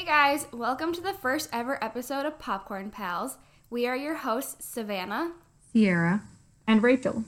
Hey 0.00 0.06
guys, 0.06 0.46
welcome 0.50 0.94
to 0.94 1.00
the 1.02 1.12
first 1.12 1.50
ever 1.52 1.78
episode 1.84 2.24
of 2.24 2.38
Popcorn 2.38 2.90
Pals. 2.90 3.36
We 3.68 3.86
are 3.86 3.94
your 3.94 4.14
hosts, 4.14 4.64
Savannah. 4.64 5.32
Sierra. 5.74 6.22
And 6.66 6.82
Rachel. 6.82 7.24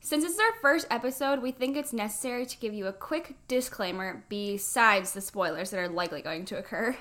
Since 0.00 0.24
it's 0.24 0.38
our 0.38 0.54
first 0.62 0.86
episode, 0.90 1.42
we 1.42 1.50
think 1.50 1.76
it's 1.76 1.92
necessary 1.92 2.46
to 2.46 2.56
give 2.56 2.72
you 2.72 2.86
a 2.86 2.92
quick 2.94 3.34
disclaimer 3.48 4.24
besides 4.30 5.12
the 5.12 5.20
spoilers 5.20 5.72
that 5.72 5.78
are 5.78 5.90
likely 5.90 6.22
going 6.22 6.46
to 6.46 6.56
occur. 6.56 6.96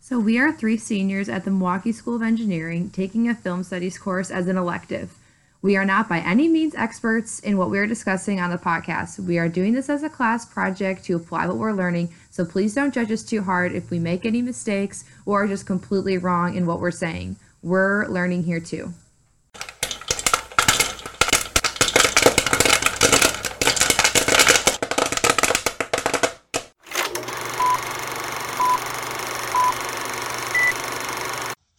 So, 0.00 0.20
we 0.20 0.38
are 0.38 0.52
three 0.52 0.76
seniors 0.76 1.30
at 1.30 1.46
the 1.46 1.50
Milwaukee 1.50 1.90
School 1.90 2.16
of 2.16 2.22
Engineering 2.22 2.90
taking 2.90 3.30
a 3.30 3.34
film 3.34 3.64
studies 3.64 3.96
course 3.96 4.30
as 4.30 4.48
an 4.48 4.58
elective. 4.58 5.14
We 5.62 5.76
are 5.76 5.84
not 5.84 6.08
by 6.08 6.18
any 6.18 6.48
means 6.48 6.74
experts 6.74 7.38
in 7.38 7.56
what 7.56 7.70
we 7.70 7.78
are 7.78 7.86
discussing 7.86 8.40
on 8.40 8.50
the 8.50 8.58
podcast. 8.58 9.20
We 9.20 9.38
are 9.38 9.48
doing 9.48 9.74
this 9.74 9.88
as 9.88 10.02
a 10.02 10.10
class 10.10 10.44
project 10.44 11.04
to 11.04 11.14
apply 11.14 11.46
what 11.46 11.56
we're 11.56 11.72
learning, 11.72 12.12
so 12.30 12.44
please 12.44 12.74
don't 12.74 12.92
judge 12.92 13.12
us 13.12 13.22
too 13.22 13.42
hard 13.42 13.72
if 13.72 13.88
we 13.88 14.00
make 14.00 14.26
any 14.26 14.42
mistakes 14.42 15.04
or 15.24 15.44
are 15.44 15.46
just 15.46 15.64
completely 15.64 16.18
wrong 16.18 16.56
in 16.56 16.66
what 16.66 16.80
we're 16.80 16.90
saying. 16.90 17.36
We're 17.62 18.08
learning 18.08 18.42
here 18.42 18.58
too. 18.58 18.92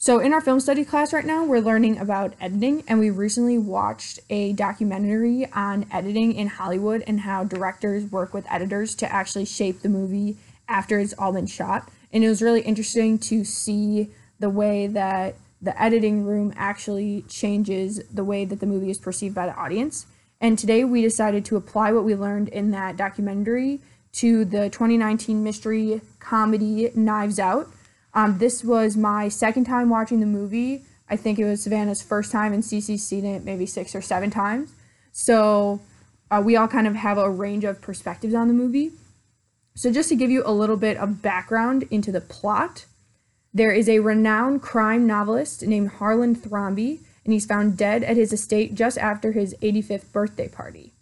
So, 0.03 0.19
in 0.19 0.33
our 0.33 0.41
film 0.41 0.59
study 0.59 0.83
class 0.83 1.13
right 1.13 1.23
now, 1.23 1.45
we're 1.45 1.61
learning 1.61 1.97
about 1.97 2.33
editing, 2.41 2.83
and 2.89 2.99
we 2.99 3.09
recently 3.09 3.57
watched 3.57 4.19
a 4.29 4.51
documentary 4.51 5.49
on 5.53 5.85
editing 5.93 6.33
in 6.33 6.47
Hollywood 6.47 7.05
and 7.07 7.21
how 7.21 7.45
directors 7.45 8.11
work 8.11 8.33
with 8.33 8.45
editors 8.51 8.95
to 8.95 9.09
actually 9.09 9.45
shape 9.45 9.79
the 9.79 9.87
movie 9.87 10.35
after 10.67 10.99
it's 10.99 11.13
all 11.17 11.31
been 11.31 11.47
shot. 11.47 11.89
And 12.11 12.21
it 12.21 12.27
was 12.27 12.41
really 12.41 12.59
interesting 12.63 13.17
to 13.19 13.45
see 13.45 14.09
the 14.41 14.49
way 14.49 14.87
that 14.87 15.35
the 15.61 15.81
editing 15.81 16.25
room 16.25 16.53
actually 16.57 17.21
changes 17.29 18.01
the 18.11 18.25
way 18.25 18.43
that 18.43 18.59
the 18.59 18.65
movie 18.65 18.89
is 18.89 18.97
perceived 18.97 19.35
by 19.35 19.45
the 19.45 19.55
audience. 19.55 20.05
And 20.41 20.59
today 20.59 20.83
we 20.83 21.01
decided 21.01 21.45
to 21.45 21.55
apply 21.55 21.93
what 21.93 22.03
we 22.03 22.13
learned 22.13 22.49
in 22.49 22.71
that 22.71 22.97
documentary 22.97 23.79
to 24.15 24.43
the 24.43 24.69
2019 24.69 25.41
mystery 25.41 26.01
comedy 26.19 26.91
Knives 26.93 27.39
Out 27.39 27.69
um, 28.13 28.37
this 28.37 28.63
was 28.63 28.95
my 28.95 29.29
second 29.29 29.65
time 29.65 29.89
watching 29.89 30.19
the 30.19 30.25
movie. 30.25 30.83
I 31.09 31.15
think 31.15 31.39
it 31.39 31.45
was 31.45 31.63
Savannah's 31.63 32.01
first 32.01 32.31
time, 32.31 32.53
and 32.53 32.63
Cece's 32.63 33.05
seen 33.05 33.25
it 33.25 33.43
maybe 33.43 33.65
six 33.65 33.95
or 33.95 34.01
seven 34.01 34.29
times. 34.29 34.71
So 35.11 35.81
uh, 36.31 36.41
we 36.43 36.55
all 36.55 36.67
kind 36.67 36.87
of 36.87 36.95
have 36.95 37.17
a 37.17 37.29
range 37.29 37.63
of 37.63 37.81
perspectives 37.81 38.33
on 38.33 38.47
the 38.47 38.53
movie. 38.53 38.91
So, 39.75 39.91
just 39.91 40.09
to 40.09 40.15
give 40.15 40.29
you 40.29 40.43
a 40.45 40.53
little 40.53 40.77
bit 40.77 40.97
of 40.97 41.21
background 41.21 41.85
into 41.89 42.11
the 42.11 42.21
plot, 42.21 42.85
there 43.53 43.71
is 43.71 43.89
a 43.89 43.99
renowned 43.99 44.61
crime 44.61 45.07
novelist 45.07 45.63
named 45.63 45.89
Harlan 45.89 46.35
Thrombey, 46.35 46.99
and 47.23 47.33
he's 47.33 47.45
found 47.45 47.77
dead 47.77 48.03
at 48.03 48.17
his 48.17 48.33
estate 48.33 48.75
just 48.75 48.97
after 48.97 49.31
his 49.31 49.55
85th 49.61 50.11
birthday 50.11 50.47
party. 50.47 50.93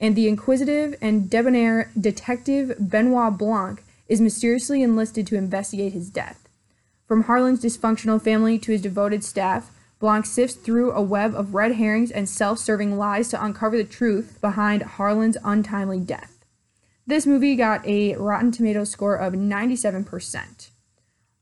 And 0.00 0.14
the 0.14 0.28
inquisitive 0.28 0.96
and 1.00 1.30
debonair 1.30 1.90
detective 1.98 2.74
Benoit 2.78 3.38
Blanc 3.38 3.82
is 4.08 4.20
mysteriously 4.20 4.82
enlisted 4.82 5.26
to 5.28 5.36
investigate 5.36 5.92
his 5.92 6.10
death. 6.10 6.45
From 7.06 7.24
Harlan's 7.24 7.62
dysfunctional 7.62 8.20
family 8.20 8.58
to 8.58 8.72
his 8.72 8.82
devoted 8.82 9.22
staff, 9.22 9.70
Blanc 9.98 10.26
sifts 10.26 10.56
through 10.56 10.92
a 10.92 11.00
web 11.00 11.34
of 11.34 11.54
red 11.54 11.76
herrings 11.76 12.10
and 12.10 12.28
self 12.28 12.58
serving 12.58 12.98
lies 12.98 13.28
to 13.28 13.42
uncover 13.42 13.76
the 13.76 13.84
truth 13.84 14.38
behind 14.40 14.82
Harlan's 14.82 15.38
untimely 15.42 16.00
death. 16.00 16.44
This 17.06 17.26
movie 17.26 17.56
got 17.56 17.86
a 17.86 18.14
Rotten 18.16 18.52
Tomatoes 18.52 18.90
score 18.90 19.16
of 19.16 19.32
97%. 19.32 20.70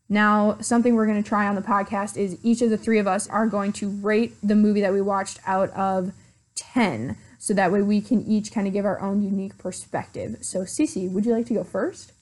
Now, 0.09 0.59
something 0.61 0.95
we're 0.95 1.07
going 1.07 1.23
to 1.23 1.29
try 1.29 1.49
on 1.49 1.55
the 1.55 1.63
podcast 1.63 2.17
is 2.17 2.39
each 2.45 2.63
of 2.63 2.71
the 2.71 2.79
three 2.79 2.99
of 2.99 3.07
us 3.07 3.27
are 3.29 3.47
going 3.47 3.73
to 3.73 3.89
rate 3.89 4.35
the 4.43 4.55
movie 4.55 4.83
that 4.83 4.93
we 4.93 5.01
watched 5.01 5.41
out 5.47 5.71
of 5.71 6.13
10. 6.55 7.17
So 7.39 7.55
that 7.55 7.73
way 7.73 7.83
we 7.83 8.01
can 8.01 8.23
each 8.25 8.53
kind 8.53 8.67
of 8.67 8.73
give 8.73 8.85
our 8.85 9.01
own 9.01 9.23
unique 9.23 9.59
perspective. 9.59 10.37
So, 10.43 10.61
Cece, 10.61 11.11
would 11.11 11.27
you 11.27 11.33
like 11.33 11.47
to 11.47 11.55
go 11.55 11.65
first? 11.65 12.13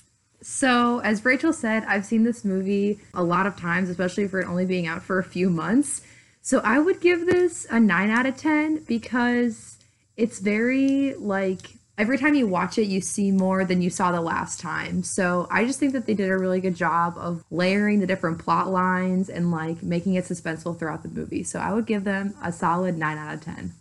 So, 0.43 0.99
as 1.01 1.25
Rachel 1.25 1.53
said, 1.53 1.85
I've 1.87 2.05
seen 2.05 2.25
this 2.25 2.45
movie 2.45 2.99
a 3.15 3.23
lot 3.23 3.47
of 3.47 3.57
times, 3.57 3.89
especially 3.89 4.27
for 4.27 4.41
it 4.41 4.49
only 4.49 4.67
being 4.67 4.87
out 4.89 5.03
for 5.03 5.19
a 5.19 5.25
few 5.25 5.49
months. 5.49 6.03
So, 6.43 6.61
I 6.65 6.81
would 6.81 7.01
give 7.01 7.27
this 7.27 7.67
a 7.71 7.79
9 7.79 8.11
out 8.11 8.27
of 8.27 8.37
10 8.37 8.85
because 8.89 9.79
it's 10.17 10.41
very 10.41 11.15
like 11.15 11.71
every 11.97 12.19
time 12.19 12.35
you 12.35 12.49
watch 12.49 12.77
it, 12.77 12.89
you 12.89 13.01
see 13.01 13.31
more 13.31 13.65
than 13.65 13.81
you 13.83 13.91
saw 13.91 14.11
the 14.11 14.21
last 14.21 14.59
time. 14.59 15.05
So, 15.05 15.47
I 15.49 15.65
just 15.65 15.79
think 15.79 15.93
that 15.93 16.07
they 16.07 16.15
did 16.15 16.31
a 16.31 16.39
really 16.39 16.61
good 16.61 16.75
job 16.75 17.15
of 17.17 17.45
layering 17.53 18.01
the 18.01 18.07
different 18.07 18.41
plot 18.41 18.69
lines 18.69 19.29
and 19.29 19.53
like 19.53 19.83
making 19.83 20.15
it 20.15 20.25
suspenseful 20.25 20.77
throughout 20.77 21.05
the 21.05 21.09
movie. 21.09 21.45
So, 21.45 21.61
I 21.61 21.73
would 21.73 21.87
give 21.87 22.03
them 22.03 22.35
a 22.43 22.51
solid 22.51 22.99
9 22.99 23.17
out 23.17 23.35
of 23.35 23.41
10. 23.43 23.75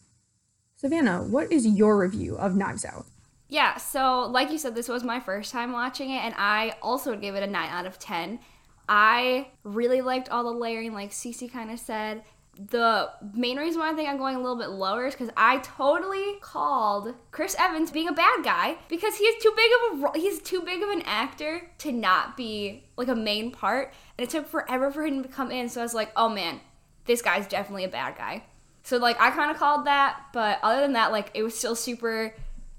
Savannah, 0.76 1.24
what 1.24 1.52
is 1.52 1.66
your 1.66 1.98
review 1.98 2.38
of 2.38 2.56
Knives 2.56 2.86
Out? 2.86 3.06
Yeah, 3.52 3.76
so 3.76 4.28
like 4.28 4.50
you 4.50 4.58
said, 4.58 4.76
this 4.76 4.88
was 4.88 5.04
my 5.04 5.20
first 5.20 5.52
time 5.52 5.74
watching 5.74 6.10
it, 6.10 6.24
and 6.24 6.34
I 6.38 6.76
also 6.82 7.10
would 7.10 7.20
give 7.20 7.36
it 7.36 7.44
a 7.44 7.48
9 7.48 7.70
out 7.70 7.86
of 7.86 8.00
10. 8.00 8.40
I 8.88 9.50
really 9.66 10.00
liked 10.00 10.30
all 10.30 10.46
the 10.46 10.58
layering, 10.58 10.94
like 10.94 11.12
Cece 11.12 11.52
kind 11.52 11.70
of 11.70 11.78
said. 11.78 12.24
The 12.70 13.10
main 13.34 13.58
reason 13.58 13.82
why 13.82 13.92
I 13.92 13.94
think 13.94 14.08
I'm 14.08 14.18
going 14.18 14.38
a 14.38 14.40
little 14.40 14.56
bit 14.56 14.70
lower 14.70 15.06
is 15.06 15.16
because 15.16 15.32
I 15.36 15.58
totally 15.58 16.36
called 16.40 17.14
Chris 17.32 17.54
Evans 17.60 17.92
being 17.92 18.08
a 18.08 18.14
bad 18.14 18.42
guy 18.46 18.78
because 18.88 19.18
he's 19.18 19.44
too 19.44 19.52
big 19.54 19.72
of 19.92 20.04
a 20.04 20.18
he's 20.18 20.42
too 20.42 20.62
big 20.62 20.82
of 20.82 20.88
an 20.90 21.02
actor 21.06 21.70
to 21.80 21.92
not 21.92 22.38
be 22.38 22.86
like 22.96 23.10
a 23.10 23.16
main 23.16 23.52
part, 23.52 23.94
and 24.18 24.26
it 24.26 24.30
took 24.32 24.48
forever 24.48 24.92
for 24.92 25.06
him 25.06 25.24
to 25.24 25.30
come 25.30 25.52
in. 25.52 25.68
So 25.68 25.82
I 25.82 25.84
was 25.84 25.94
like, 25.94 26.14
oh 26.16 26.30
man, 26.30 26.62
this 27.04 27.22
guy's 27.22 27.48
definitely 27.48 27.84
a 27.84 27.90
bad 27.90 28.16
guy. 28.18 28.46
So 28.84 28.96
like 28.98 29.20
I 29.20 29.30
kind 29.32 29.52
of 29.52 29.58
called 29.58 29.88
that, 29.88 30.22
but 30.32 30.60
other 30.64 30.80
than 30.80 30.94
that, 30.94 31.12
like 31.12 31.32
it 31.34 31.44
was 31.44 31.58
still 31.58 31.76
super 31.76 32.34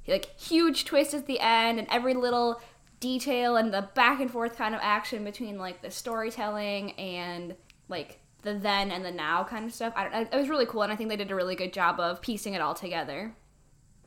like 0.06 0.38
huge 0.38 0.84
twist 0.84 1.14
at 1.14 1.26
the 1.26 1.40
end 1.40 1.78
and 1.78 1.88
every 1.90 2.14
little 2.14 2.60
detail 3.00 3.56
and 3.56 3.74
the 3.74 3.88
back 3.94 4.20
and 4.20 4.30
forth 4.30 4.56
kind 4.56 4.74
of 4.74 4.80
action 4.82 5.24
between 5.24 5.58
like 5.58 5.82
the 5.82 5.90
storytelling 5.90 6.92
and 6.92 7.54
like 7.88 8.18
the 8.42 8.54
then 8.54 8.90
and 8.90 9.04
the 9.04 9.10
now 9.10 9.44
kind 9.44 9.64
of 9.64 9.72
stuff. 9.72 9.92
I 9.96 10.08
don't, 10.08 10.32
it 10.32 10.36
was 10.36 10.48
really 10.48 10.66
cool, 10.66 10.82
and 10.82 10.92
I 10.92 10.96
think 10.96 11.08
they 11.08 11.16
did 11.16 11.30
a 11.30 11.34
really 11.34 11.54
good 11.54 11.72
job 11.72 11.98
of 12.00 12.20
piecing 12.20 12.54
it 12.54 12.60
all 12.60 12.74
together. 12.74 13.34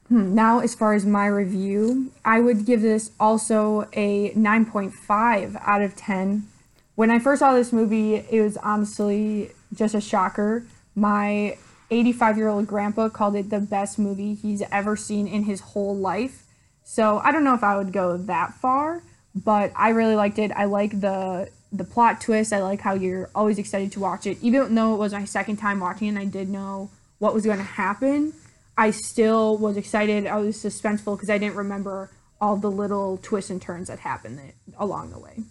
Hmm, 0.09 0.35
now, 0.35 0.59
as 0.59 0.75
far 0.75 0.93
as 0.93 1.05
my 1.05 1.25
review, 1.25 2.11
I 2.23 2.39
would 2.39 2.65
give 2.65 2.81
this 2.81 3.11
also 3.19 3.89
a 3.93 4.31
9.5 4.31 5.57
out 5.61 5.81
of 5.81 5.95
10. 5.95 6.47
When 6.95 7.09
I 7.09 7.19
first 7.19 7.39
saw 7.39 7.53
this 7.53 7.73
movie, 7.73 8.15
it 8.15 8.41
was 8.41 8.57
honestly 8.57 9.51
just 9.73 9.95
a 9.95 10.01
shocker. 10.01 10.65
My 10.93 11.57
85 11.91 12.37
year 12.37 12.47
old 12.47 12.67
grandpa 12.67 13.09
called 13.09 13.35
it 13.35 13.49
the 13.49 13.59
best 13.59 13.99
movie 13.99 14.33
he's 14.33 14.61
ever 14.71 14.95
seen 14.95 15.27
in 15.27 15.43
his 15.43 15.61
whole 15.61 15.95
life. 15.95 16.43
So 16.83 17.19
I 17.19 17.31
don't 17.31 17.43
know 17.43 17.55
if 17.55 17.63
I 17.63 17.77
would 17.77 17.91
go 17.91 18.17
that 18.17 18.53
far, 18.55 19.01
but 19.33 19.71
I 19.75 19.89
really 19.89 20.15
liked 20.15 20.39
it. 20.39 20.51
I 20.51 20.65
like 20.65 20.99
the 21.01 21.49
the 21.71 21.83
plot 21.83 22.21
twist. 22.21 22.53
I 22.53 22.61
like 22.61 22.81
how 22.81 22.93
you're 22.93 23.29
always 23.35 23.57
excited 23.57 23.91
to 23.93 23.99
watch 23.99 24.25
it. 24.25 24.37
Even 24.41 24.75
though 24.75 24.93
it 24.93 24.97
was 24.97 25.13
my 25.13 25.25
second 25.25 25.57
time 25.57 25.79
watching 25.79 26.07
it 26.07 26.11
and 26.11 26.19
I 26.19 26.25
did 26.25 26.49
know 26.49 26.89
what 27.19 27.33
was 27.33 27.45
going 27.45 27.57
to 27.57 27.63
happen, 27.63 28.33
I 28.77 28.91
still 28.91 29.57
was 29.57 29.77
excited. 29.77 30.27
I 30.27 30.37
was 30.37 30.57
suspenseful 30.57 31.15
because 31.15 31.29
I 31.29 31.37
didn't 31.37 31.55
remember 31.55 32.11
all 32.39 32.57
the 32.57 32.71
little 32.71 33.17
twists 33.17 33.49
and 33.49 33.61
turns 33.61 33.87
that 33.87 33.99
happened 33.99 34.53
along 34.77 35.11
the 35.11 35.19
way. 35.19 35.43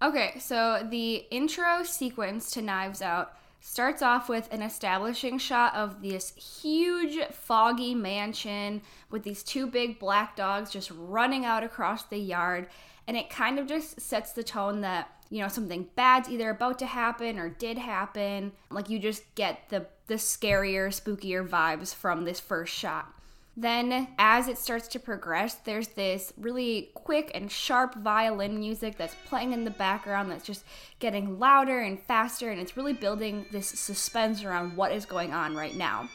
Okay, 0.00 0.38
so 0.40 0.86
the 0.88 1.24
intro 1.30 1.84
sequence 1.84 2.50
to 2.52 2.62
Knives 2.62 3.02
Out 3.02 3.36
starts 3.62 4.02
off 4.02 4.28
with 4.28 4.52
an 4.52 4.60
establishing 4.60 5.38
shot 5.38 5.74
of 5.74 6.02
this 6.02 6.34
huge 6.34 7.16
foggy 7.30 7.94
mansion 7.94 8.82
with 9.08 9.22
these 9.22 9.42
two 9.42 9.68
big 9.68 10.00
black 10.00 10.34
dogs 10.34 10.70
just 10.70 10.90
running 10.90 11.44
out 11.44 11.62
across 11.62 12.02
the 12.02 12.18
yard. 12.18 12.66
And 13.06 13.16
it 13.16 13.30
kind 13.30 13.58
of 13.58 13.68
just 13.68 14.00
sets 14.00 14.32
the 14.32 14.42
tone 14.42 14.80
that 14.80 15.10
you 15.30 15.40
know 15.40 15.48
something 15.48 15.88
bad's 15.94 16.28
either 16.28 16.50
about 16.50 16.78
to 16.80 16.86
happen 16.86 17.38
or 17.38 17.48
did 17.48 17.78
happen. 17.78 18.52
Like 18.68 18.90
you 18.90 18.98
just 18.98 19.34
get 19.36 19.68
the 19.70 19.86
the 20.08 20.14
scarier 20.14 20.88
spookier 20.88 21.48
vibes 21.48 21.94
from 21.94 22.24
this 22.24 22.40
first 22.40 22.74
shot 22.74 23.14
then, 23.56 24.08
as 24.18 24.48
it 24.48 24.56
starts 24.56 24.88
to 24.88 24.98
progress, 24.98 25.56
there's 25.56 25.88
this 25.88 26.32
really 26.38 26.90
quick 26.94 27.30
and 27.34 27.52
sharp 27.52 27.94
violin 27.96 28.58
music 28.58 28.96
that's 28.96 29.14
playing 29.26 29.52
in 29.52 29.64
the 29.64 29.70
background 29.70 30.30
that's 30.30 30.46
just 30.46 30.64
getting 31.00 31.38
louder 31.38 31.80
and 31.80 32.00
faster, 32.00 32.50
and 32.50 32.58
it's 32.58 32.78
really 32.78 32.94
building 32.94 33.44
this 33.52 33.68
suspense 33.68 34.42
around 34.42 34.74
what 34.76 34.90
is 34.90 35.04
going 35.04 35.34
on 35.34 35.54
right 35.54 35.76
now. 35.76 36.08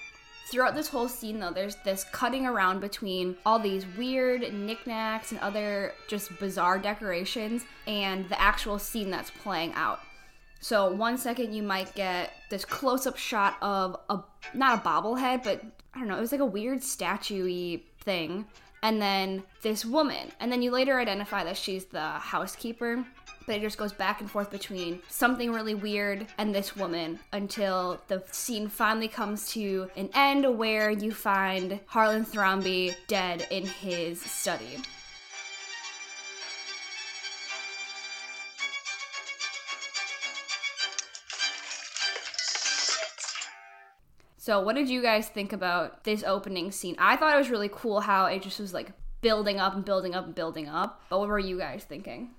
Throughout 0.50 0.76
this 0.76 0.88
whole 0.88 1.10
scene, 1.10 1.40
though, 1.40 1.52
there's 1.52 1.76
this 1.84 2.06
cutting 2.06 2.46
around 2.46 2.80
between 2.80 3.36
all 3.46 3.60
these 3.60 3.86
weird 3.98 4.54
knickknacks 4.54 5.32
and 5.32 5.42
other 5.42 5.94
just 6.08 6.40
bizarre 6.40 6.80
decorations 6.80 7.66
and 7.86 8.28
the 8.30 8.42
actual 8.42 8.80
scene 8.80 9.12
that's 9.12 9.30
playing 9.30 9.74
out. 9.74 10.00
So 10.60 10.92
one 10.92 11.18
second 11.18 11.54
you 11.54 11.62
might 11.62 11.94
get 11.94 12.32
this 12.50 12.66
close-up 12.66 13.18
shot 13.18 13.58
of 13.62 13.98
a 14.10 14.20
not 14.54 14.80
a 14.80 14.82
bobblehead, 14.82 15.44
but 15.44 15.62
I 15.98 16.00
don't 16.02 16.10
know, 16.10 16.18
it 16.18 16.22
was 16.22 16.32
like 16.32 16.42
a 16.42 16.46
weird 16.46 16.82
statuey 16.82 17.82
thing 18.02 18.46
and 18.84 19.02
then 19.02 19.42
this 19.64 19.84
woman. 19.84 20.32
And 20.40 20.52
then 20.52 20.62
you 20.62 20.70
later 20.70 21.00
identify 21.00 21.44
that 21.44 21.58
she's 21.58 21.86
the 21.86 22.00
housekeeper. 22.00 23.04
But 23.48 23.56
it 23.56 23.62
just 23.62 23.80
goes 23.80 23.94
back 23.94 24.22
and 24.22 24.30
forth 24.30 24.52
between 24.52 25.00
something 25.08 25.52
really 25.52 25.74
weird 25.74 26.28
and 26.38 26.54
this 26.54 26.76
woman 26.76 27.18
until 27.34 28.00
the 28.10 28.22
scene 28.32 28.68
finally 28.68 29.08
comes 29.08 29.50
to 29.54 29.90
an 29.96 30.12
end 30.14 30.58
where 30.58 30.92
you 30.92 31.12
find 31.12 31.80
Harlan 31.88 32.26
Thrombey 32.26 32.94
dead 33.08 33.48
in 33.50 33.66
his 33.66 34.22
study. 34.22 34.78
So, 44.48 44.62
what 44.62 44.78
did 44.78 44.88
you 44.88 45.02
guys 45.02 45.28
think 45.28 45.52
about 45.52 46.06
this 46.06 46.24
opening 46.24 46.72
scene? 46.72 46.96
I 47.00 47.18
thought 47.18 47.36
it 47.36 47.38
was 47.38 47.50
really 47.50 47.70
cool 47.70 48.00
how 48.00 48.28
it 48.28 48.42
just 48.42 48.62
was 48.62 48.74
like 48.74 48.94
building 49.20 49.60
up 49.60 49.76
and 49.76 49.84
building 49.84 50.16
up 50.16 50.24
and 50.24 50.34
building 50.34 50.70
up. 50.70 51.04
But 51.10 51.20
what 51.20 51.28
were 51.28 51.38
you 51.38 51.58
guys 51.58 51.84
thinking? 51.84 52.30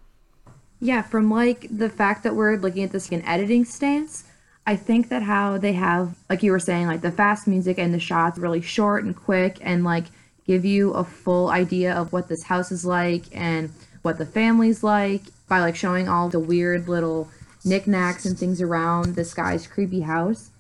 Yeah, 0.80 1.02
from 1.02 1.30
like 1.30 1.66
the 1.70 1.90
fact 1.90 2.22
that 2.22 2.34
we're 2.34 2.56
looking 2.56 2.82
at 2.82 2.92
this 2.92 3.10
in 3.10 3.22
editing 3.26 3.66
stance, 3.66 4.24
I 4.66 4.74
think 4.74 5.10
that 5.10 5.22
how 5.22 5.58
they 5.58 5.74
have, 5.74 6.16
like 6.30 6.42
you 6.42 6.50
were 6.50 6.58
saying, 6.58 6.86
like 6.86 7.02
the 7.02 7.12
fast 7.12 7.46
music 7.46 7.78
and 7.78 7.92
the 7.92 8.00
shots 8.00 8.38
really 8.38 8.62
short 8.62 9.04
and 9.04 9.14
quick 9.14 9.58
and 9.60 9.84
like 9.84 10.06
give 10.46 10.64
you 10.64 10.92
a 10.92 11.04
full 11.04 11.50
idea 11.50 11.92
of 11.92 12.10
what 12.10 12.30
this 12.30 12.44
house 12.44 12.72
is 12.72 12.86
like 12.86 13.24
and 13.36 13.70
what 14.00 14.16
the 14.16 14.24
family's 14.24 14.82
like 14.82 15.24
by 15.46 15.60
like 15.60 15.76
showing 15.76 16.08
all 16.08 16.30
the 16.30 16.40
weird 16.40 16.88
little 16.88 17.28
knickknacks 17.66 18.24
and 18.24 18.38
things 18.38 18.62
around 18.62 19.14
this 19.14 19.34
guy's 19.34 19.66
creepy 19.66 20.00
house 20.00 20.52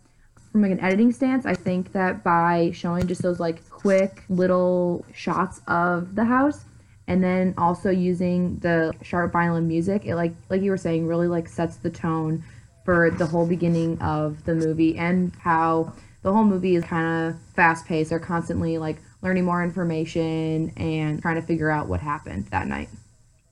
from 0.52 0.62
like 0.62 0.72
an 0.72 0.80
editing 0.80 1.12
stance, 1.12 1.46
I 1.46 1.54
think 1.54 1.92
that 1.92 2.24
by 2.24 2.70
showing 2.74 3.06
just 3.06 3.22
those 3.22 3.40
like 3.40 3.68
quick 3.68 4.24
little 4.28 5.04
shots 5.14 5.60
of 5.68 6.14
the 6.14 6.24
house 6.24 6.64
and 7.06 7.22
then 7.22 7.54
also 7.56 7.90
using 7.90 8.58
the 8.58 8.92
sharp 9.02 9.32
violin 9.32 9.68
music, 9.68 10.04
it 10.04 10.14
like 10.14 10.32
like 10.50 10.62
you 10.62 10.70
were 10.70 10.76
saying 10.76 11.06
really 11.06 11.28
like 11.28 11.48
sets 11.48 11.76
the 11.76 11.90
tone 11.90 12.44
for 12.84 13.10
the 13.10 13.26
whole 13.26 13.46
beginning 13.46 14.00
of 14.00 14.44
the 14.44 14.54
movie 14.54 14.96
and 14.96 15.34
how 15.36 15.92
the 16.22 16.32
whole 16.32 16.44
movie 16.44 16.74
is 16.74 16.84
kind 16.84 17.28
of 17.28 17.40
fast 17.54 17.86
paced. 17.86 18.10
They're 18.10 18.18
constantly 18.18 18.78
like 18.78 18.96
learning 19.22 19.44
more 19.44 19.62
information 19.62 20.72
and 20.76 21.20
trying 21.20 21.36
to 21.36 21.42
figure 21.42 21.70
out 21.70 21.88
what 21.88 22.00
happened 22.00 22.46
that 22.46 22.66
night. 22.66 22.88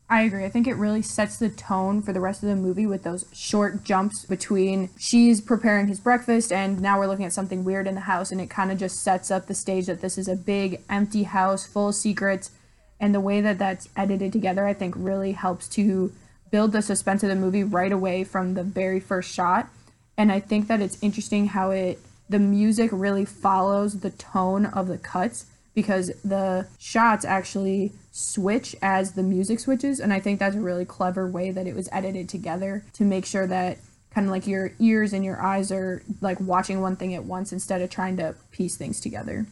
I 0.08 0.22
agree. 0.22 0.44
I 0.44 0.50
think 0.50 0.68
it 0.68 0.74
really 0.74 1.02
sets 1.02 1.36
the 1.36 1.48
tone 1.48 2.00
for 2.00 2.12
the 2.12 2.20
rest 2.20 2.42
of 2.42 2.48
the 2.48 2.54
movie 2.54 2.86
with 2.86 3.02
those 3.02 3.24
short 3.32 3.82
jumps 3.82 4.24
between 4.24 4.90
she's 4.96 5.40
preparing 5.40 5.88
his 5.88 5.98
breakfast 5.98 6.52
and 6.52 6.80
now 6.80 6.98
we're 6.98 7.08
looking 7.08 7.24
at 7.24 7.32
something 7.32 7.64
weird 7.64 7.88
in 7.88 7.96
the 7.96 8.02
house 8.02 8.30
and 8.30 8.40
it 8.40 8.48
kind 8.48 8.70
of 8.70 8.78
just 8.78 9.02
sets 9.02 9.32
up 9.32 9.46
the 9.46 9.54
stage 9.54 9.86
that 9.86 10.02
this 10.02 10.16
is 10.16 10.28
a 10.28 10.36
big 10.36 10.80
empty 10.88 11.24
house 11.24 11.66
full 11.66 11.88
of 11.88 11.94
secrets 11.96 12.52
and 13.00 13.12
the 13.12 13.20
way 13.20 13.40
that 13.40 13.58
that's 13.58 13.88
edited 13.96 14.32
together 14.32 14.64
I 14.64 14.74
think 14.74 14.94
really 14.96 15.32
helps 15.32 15.66
to 15.70 16.12
build 16.50 16.72
the 16.72 16.82
suspense 16.82 17.22
of 17.22 17.28
the 17.28 17.34
movie 17.34 17.64
right 17.64 17.92
away 17.92 18.24
from 18.24 18.54
the 18.54 18.62
very 18.62 19.00
first 19.00 19.32
shot. 19.32 19.68
And 20.16 20.32
I 20.32 20.40
think 20.40 20.68
that 20.68 20.80
it's 20.80 21.02
interesting 21.02 21.48
how 21.48 21.70
it 21.70 21.98
the 22.28 22.38
music 22.38 22.90
really 22.92 23.24
follows 23.24 24.00
the 24.00 24.10
tone 24.10 24.66
of 24.66 24.88
the 24.88 24.98
cuts 24.98 25.46
because 25.76 26.10
the 26.24 26.66
shots 26.78 27.24
actually 27.24 27.92
switch 28.10 28.74
as 28.80 29.12
the 29.12 29.22
music 29.22 29.60
switches 29.60 30.00
and 30.00 30.12
i 30.12 30.18
think 30.18 30.40
that's 30.40 30.56
a 30.56 30.60
really 30.60 30.86
clever 30.86 31.28
way 31.28 31.52
that 31.52 31.66
it 31.68 31.76
was 31.76 31.88
edited 31.92 32.28
together 32.28 32.82
to 32.94 33.04
make 33.04 33.24
sure 33.24 33.46
that 33.46 33.78
kind 34.10 34.26
of 34.26 34.30
like 34.30 34.46
your 34.46 34.72
ears 34.80 35.12
and 35.12 35.24
your 35.24 35.40
eyes 35.40 35.70
are 35.70 36.02
like 36.22 36.40
watching 36.40 36.80
one 36.80 36.96
thing 36.96 37.14
at 37.14 37.24
once 37.24 37.52
instead 37.52 37.82
of 37.82 37.90
trying 37.90 38.16
to 38.16 38.34
piece 38.50 38.74
things 38.74 38.98
together. 38.98 39.46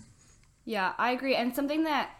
Yeah 0.64 0.94
i 0.98 1.12
agree 1.12 1.36
and 1.36 1.54
something 1.54 1.84
that 1.84 2.10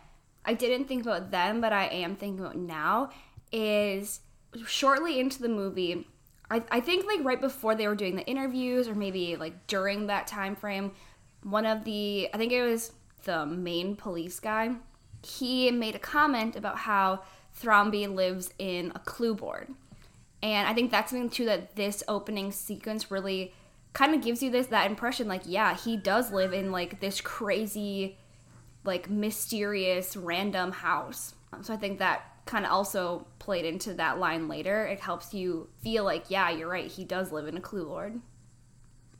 i 0.45 0.53
didn't 0.53 0.87
think 0.87 1.03
about 1.03 1.31
then 1.31 1.63
but 1.63 1.73
i 1.73 1.87
am 1.87 2.15
thinking 2.15 2.45
about 2.45 2.57
now 2.57 3.11
is 3.51 4.21
shortly 4.67 5.19
into 5.19 5.41
the 5.41 5.49
movie 5.49 6.07
I, 6.51 6.63
I 6.71 6.81
think 6.81 7.07
like 7.07 7.25
right 7.25 7.41
before 7.41 7.75
they 7.75 7.89
were 7.89 7.95
doing 7.95 8.17
the 8.17 8.27
interviews 8.27 8.87
or 8.87 8.95
maybe 8.95 9.37
like 9.37 9.67
during 9.67 10.09
that 10.09 10.27
time 10.27 10.55
frame 10.55 10.93
one 11.43 11.65
of 11.65 11.85
the 11.85 12.29
i 12.35 12.37
think 12.37 12.53
it 12.53 12.63
was 12.63 12.93
the 13.25 13.47
main 13.47 13.97
police 13.97 14.41
guy 14.41 14.75
he 15.27 15.71
made 15.71 15.95
a 15.95 15.99
comment 15.99 16.57
about 16.57 16.79
how 16.79 17.23
Thrombey 17.61 18.13
lives 18.13 18.51
in 18.59 18.93
a 18.95 18.99
clue 18.99 19.35
board. 19.35 19.69
And 20.43 20.69
I 20.69 20.75
think 20.75 20.91
that's 20.91 21.11
something 21.11 21.31
too 21.31 21.47
that 21.47 21.77
this 21.77 22.03
opening 22.07 22.53
sequence 22.53 23.11
really 23.11 23.55
kind 23.93 24.15
of 24.15 24.23
gives 24.23 24.43
you 24.43 24.51
this 24.51 24.67
that 24.69 24.91
impression 24.91 25.29
like 25.29 25.43
yeah, 25.47 25.77
he 25.77 25.97
does 25.97 26.33
live 26.33 26.53
in 26.53 26.73
like 26.73 27.01
this 27.01 27.21
crazy 27.21 28.19
like 28.85 29.09
mysterious 29.09 30.17
random 30.17 30.73
house. 30.73 31.35
Um, 31.53 31.63
so 31.63 31.73
I 31.73 31.77
think 31.77 31.99
that 32.01 32.31
kind 32.45 32.67
of 32.67 32.73
also 32.73 33.27
played 33.39 33.65
into 33.65 33.95
that 33.95 34.19
line 34.19 34.49
later. 34.49 34.85
It 34.87 35.01
helps 35.01 35.33
you 35.33 35.69
feel 35.83 36.05
like 36.05 36.27
yeah, 36.29 36.51
you're 36.51 36.69
right, 36.69 36.91
he 36.91 37.05
does 37.05 37.33
live 37.33 37.47
in 37.47 37.57
a 37.57 37.61
clue 37.61 37.87
board. 37.87 38.21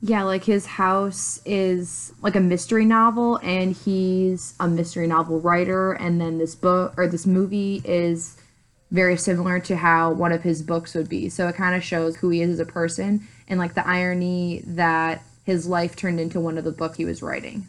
Yeah, 0.07 0.21
like 0.21 0.43
his 0.43 0.67
house 0.67 1.41
is 1.45 2.13
like 2.21 2.35
a 2.35 2.39
mystery 2.39 2.85
novel, 2.85 3.39
and 3.41 3.75
he's 3.75 4.53
a 4.59 4.67
mystery 4.67 5.07
novel 5.07 5.39
writer. 5.39 5.93
And 5.93 6.21
then 6.21 6.37
this 6.37 6.53
book 6.53 6.93
or 6.95 7.07
this 7.07 7.25
movie 7.25 7.81
is 7.83 8.37
very 8.91 9.17
similar 9.17 9.59
to 9.61 9.75
how 9.75 10.11
one 10.11 10.31
of 10.31 10.43
his 10.43 10.61
books 10.61 10.93
would 10.93 11.09
be. 11.09 11.27
So 11.29 11.47
it 11.47 11.55
kind 11.55 11.73
of 11.75 11.83
shows 11.83 12.17
who 12.17 12.29
he 12.29 12.43
is 12.43 12.51
as 12.51 12.59
a 12.59 12.71
person 12.71 13.27
and 13.47 13.59
like 13.59 13.73
the 13.73 13.87
irony 13.87 14.61
that 14.67 15.23
his 15.43 15.65
life 15.65 15.95
turned 15.95 16.19
into 16.19 16.39
one 16.39 16.59
of 16.59 16.65
the 16.65 16.71
book 16.71 16.97
he 16.97 17.05
was 17.05 17.23
writing. 17.23 17.65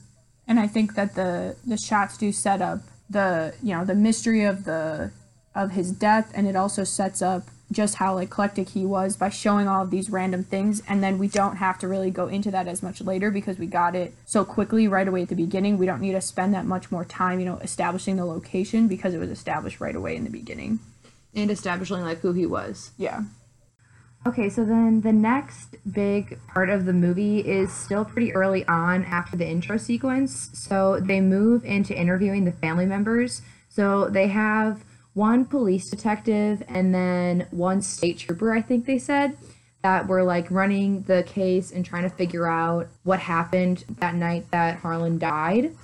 And 0.46 0.60
I 0.60 0.66
think 0.66 0.94
that 0.94 1.14
the 1.14 1.56
the 1.66 1.78
shots 1.78 2.18
do 2.18 2.32
set 2.32 2.60
up 2.60 2.80
the 3.08 3.54
you 3.62 3.74
know 3.74 3.86
the 3.86 3.94
mystery 3.94 4.44
of 4.44 4.64
the 4.64 5.10
of 5.54 5.70
his 5.70 5.90
death, 5.90 6.32
and 6.34 6.46
it 6.46 6.54
also 6.54 6.84
sets 6.84 7.22
up 7.22 7.44
just 7.72 7.96
how 7.96 8.18
eclectic 8.18 8.70
he 8.70 8.84
was 8.84 9.16
by 9.16 9.28
showing 9.28 9.66
all 9.66 9.82
of 9.82 9.90
these 9.90 10.08
random 10.08 10.44
things 10.44 10.82
and 10.88 11.02
then 11.02 11.18
we 11.18 11.26
don't 11.26 11.56
have 11.56 11.78
to 11.78 11.88
really 11.88 12.10
go 12.10 12.28
into 12.28 12.50
that 12.50 12.68
as 12.68 12.82
much 12.82 13.00
later 13.00 13.30
because 13.30 13.58
we 13.58 13.66
got 13.66 13.96
it 13.96 14.14
so 14.24 14.44
quickly 14.44 14.86
right 14.86 15.08
away 15.08 15.22
at 15.22 15.28
the 15.28 15.34
beginning. 15.34 15.76
We 15.76 15.86
don't 15.86 16.00
need 16.00 16.12
to 16.12 16.20
spend 16.20 16.54
that 16.54 16.64
much 16.64 16.92
more 16.92 17.04
time 17.04 17.40
you 17.40 17.46
know 17.46 17.58
establishing 17.58 18.16
the 18.16 18.24
location 18.24 18.86
because 18.86 19.14
it 19.14 19.18
was 19.18 19.30
established 19.30 19.80
right 19.80 19.96
away 19.96 20.14
in 20.16 20.24
the 20.24 20.30
beginning. 20.30 20.78
And 21.34 21.50
establishing 21.50 22.00
like 22.02 22.20
who 22.20 22.32
he 22.32 22.46
was. 22.46 22.92
Yeah. 22.96 23.22
Okay 24.24 24.48
so 24.48 24.64
then 24.64 25.00
the 25.00 25.12
next 25.12 25.76
big 25.90 26.38
part 26.46 26.70
of 26.70 26.84
the 26.84 26.92
movie 26.92 27.40
is 27.40 27.72
still 27.72 28.04
pretty 28.04 28.32
early 28.32 28.64
on 28.66 29.04
after 29.04 29.36
the 29.36 29.46
intro 29.46 29.76
sequence. 29.76 30.50
So 30.54 31.00
they 31.00 31.20
move 31.20 31.64
into 31.64 31.98
interviewing 31.98 32.44
the 32.44 32.52
family 32.52 32.86
members. 32.86 33.42
So 33.68 34.08
they 34.08 34.28
have 34.28 34.84
one 35.16 35.46
police 35.46 35.88
detective 35.88 36.62
and 36.68 36.94
then 36.94 37.46
one 37.50 37.80
state 37.80 38.18
trooper, 38.18 38.52
I 38.52 38.60
think 38.60 38.84
they 38.84 38.98
said, 38.98 39.38
that 39.82 40.06
were 40.06 40.22
like 40.22 40.50
running 40.50 41.02
the 41.04 41.22
case 41.22 41.72
and 41.72 41.86
trying 41.86 42.02
to 42.02 42.14
figure 42.14 42.46
out 42.46 42.88
what 43.02 43.18
happened 43.18 43.82
that 43.98 44.14
night 44.14 44.50
that 44.50 44.80
Harlan 44.80 45.16
died. 45.18 45.74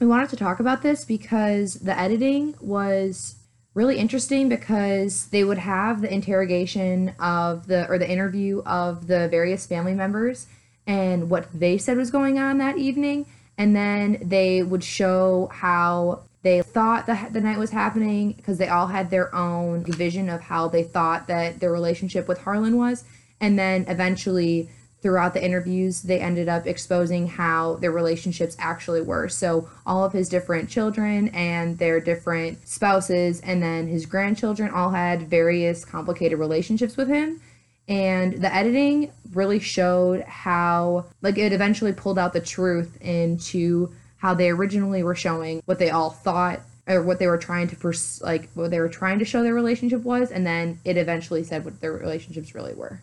We 0.00 0.08
wanted 0.08 0.30
to 0.30 0.36
talk 0.36 0.58
about 0.58 0.82
this 0.82 1.04
because 1.04 1.74
the 1.74 1.96
editing 1.96 2.56
was 2.60 3.36
really 3.72 3.98
interesting 3.98 4.48
because 4.48 5.26
they 5.26 5.44
would 5.44 5.58
have 5.58 6.00
the 6.00 6.12
interrogation 6.12 7.10
of 7.20 7.68
the 7.68 7.88
or 7.88 7.98
the 7.98 8.10
interview 8.10 8.62
of 8.66 9.06
the 9.06 9.28
various 9.28 9.64
family 9.64 9.94
members 9.94 10.48
and 10.88 11.30
what 11.30 11.46
they 11.54 11.78
said 11.78 11.96
was 11.96 12.10
going 12.10 12.36
on 12.36 12.58
that 12.58 12.78
evening 12.78 13.26
and 13.56 13.76
then 13.76 14.18
they 14.24 14.64
would 14.64 14.82
show 14.82 15.48
how 15.52 16.24
they 16.42 16.60
thought 16.62 17.06
that 17.06 17.32
the 17.32 17.40
night 17.40 17.58
was 17.58 17.70
happening 17.70 18.32
because 18.32 18.58
they 18.58 18.68
all 18.68 18.88
had 18.88 19.10
their 19.10 19.34
own 19.34 19.84
vision 19.84 20.28
of 20.28 20.40
how 20.40 20.68
they 20.68 20.82
thought 20.82 21.28
that 21.28 21.60
their 21.60 21.70
relationship 21.72 22.26
with 22.26 22.42
Harlan 22.42 22.76
was. 22.76 23.04
And 23.40 23.58
then 23.58 23.84
eventually, 23.88 24.68
throughout 25.02 25.34
the 25.34 25.44
interviews, 25.44 26.02
they 26.02 26.20
ended 26.20 26.48
up 26.48 26.66
exposing 26.66 27.26
how 27.26 27.74
their 27.76 27.90
relationships 27.90 28.56
actually 28.58 29.02
were. 29.02 29.28
So, 29.28 29.68
all 29.86 30.04
of 30.04 30.12
his 30.12 30.28
different 30.28 30.68
children 30.68 31.28
and 31.28 31.78
their 31.78 32.00
different 32.00 32.66
spouses, 32.66 33.40
and 33.40 33.62
then 33.62 33.86
his 33.86 34.06
grandchildren 34.06 34.70
all 34.70 34.90
had 34.90 35.28
various 35.28 35.84
complicated 35.84 36.38
relationships 36.38 36.96
with 36.96 37.08
him. 37.08 37.40
And 37.88 38.34
the 38.34 38.52
editing 38.54 39.10
really 39.32 39.58
showed 39.58 40.22
how, 40.22 41.06
like, 41.20 41.36
it 41.36 41.52
eventually 41.52 41.92
pulled 41.92 42.18
out 42.18 42.32
the 42.32 42.40
truth 42.40 42.96
into 43.00 43.92
how 44.22 44.32
they 44.32 44.50
originally 44.50 45.02
were 45.02 45.16
showing 45.16 45.60
what 45.66 45.80
they 45.80 45.90
all 45.90 46.08
thought 46.08 46.60
or 46.86 47.02
what 47.02 47.18
they 47.18 47.26
were 47.26 47.38
trying 47.38 47.66
to 47.68 47.74
pers- 47.74 48.22
like 48.22 48.48
what 48.54 48.70
they 48.70 48.78
were 48.78 48.88
trying 48.88 49.18
to 49.18 49.24
show 49.24 49.42
their 49.42 49.52
relationship 49.52 50.00
was 50.02 50.30
and 50.30 50.46
then 50.46 50.78
it 50.84 50.96
eventually 50.96 51.42
said 51.42 51.64
what 51.64 51.80
their 51.80 51.92
relationships 51.92 52.54
really 52.54 52.72
were. 52.72 53.02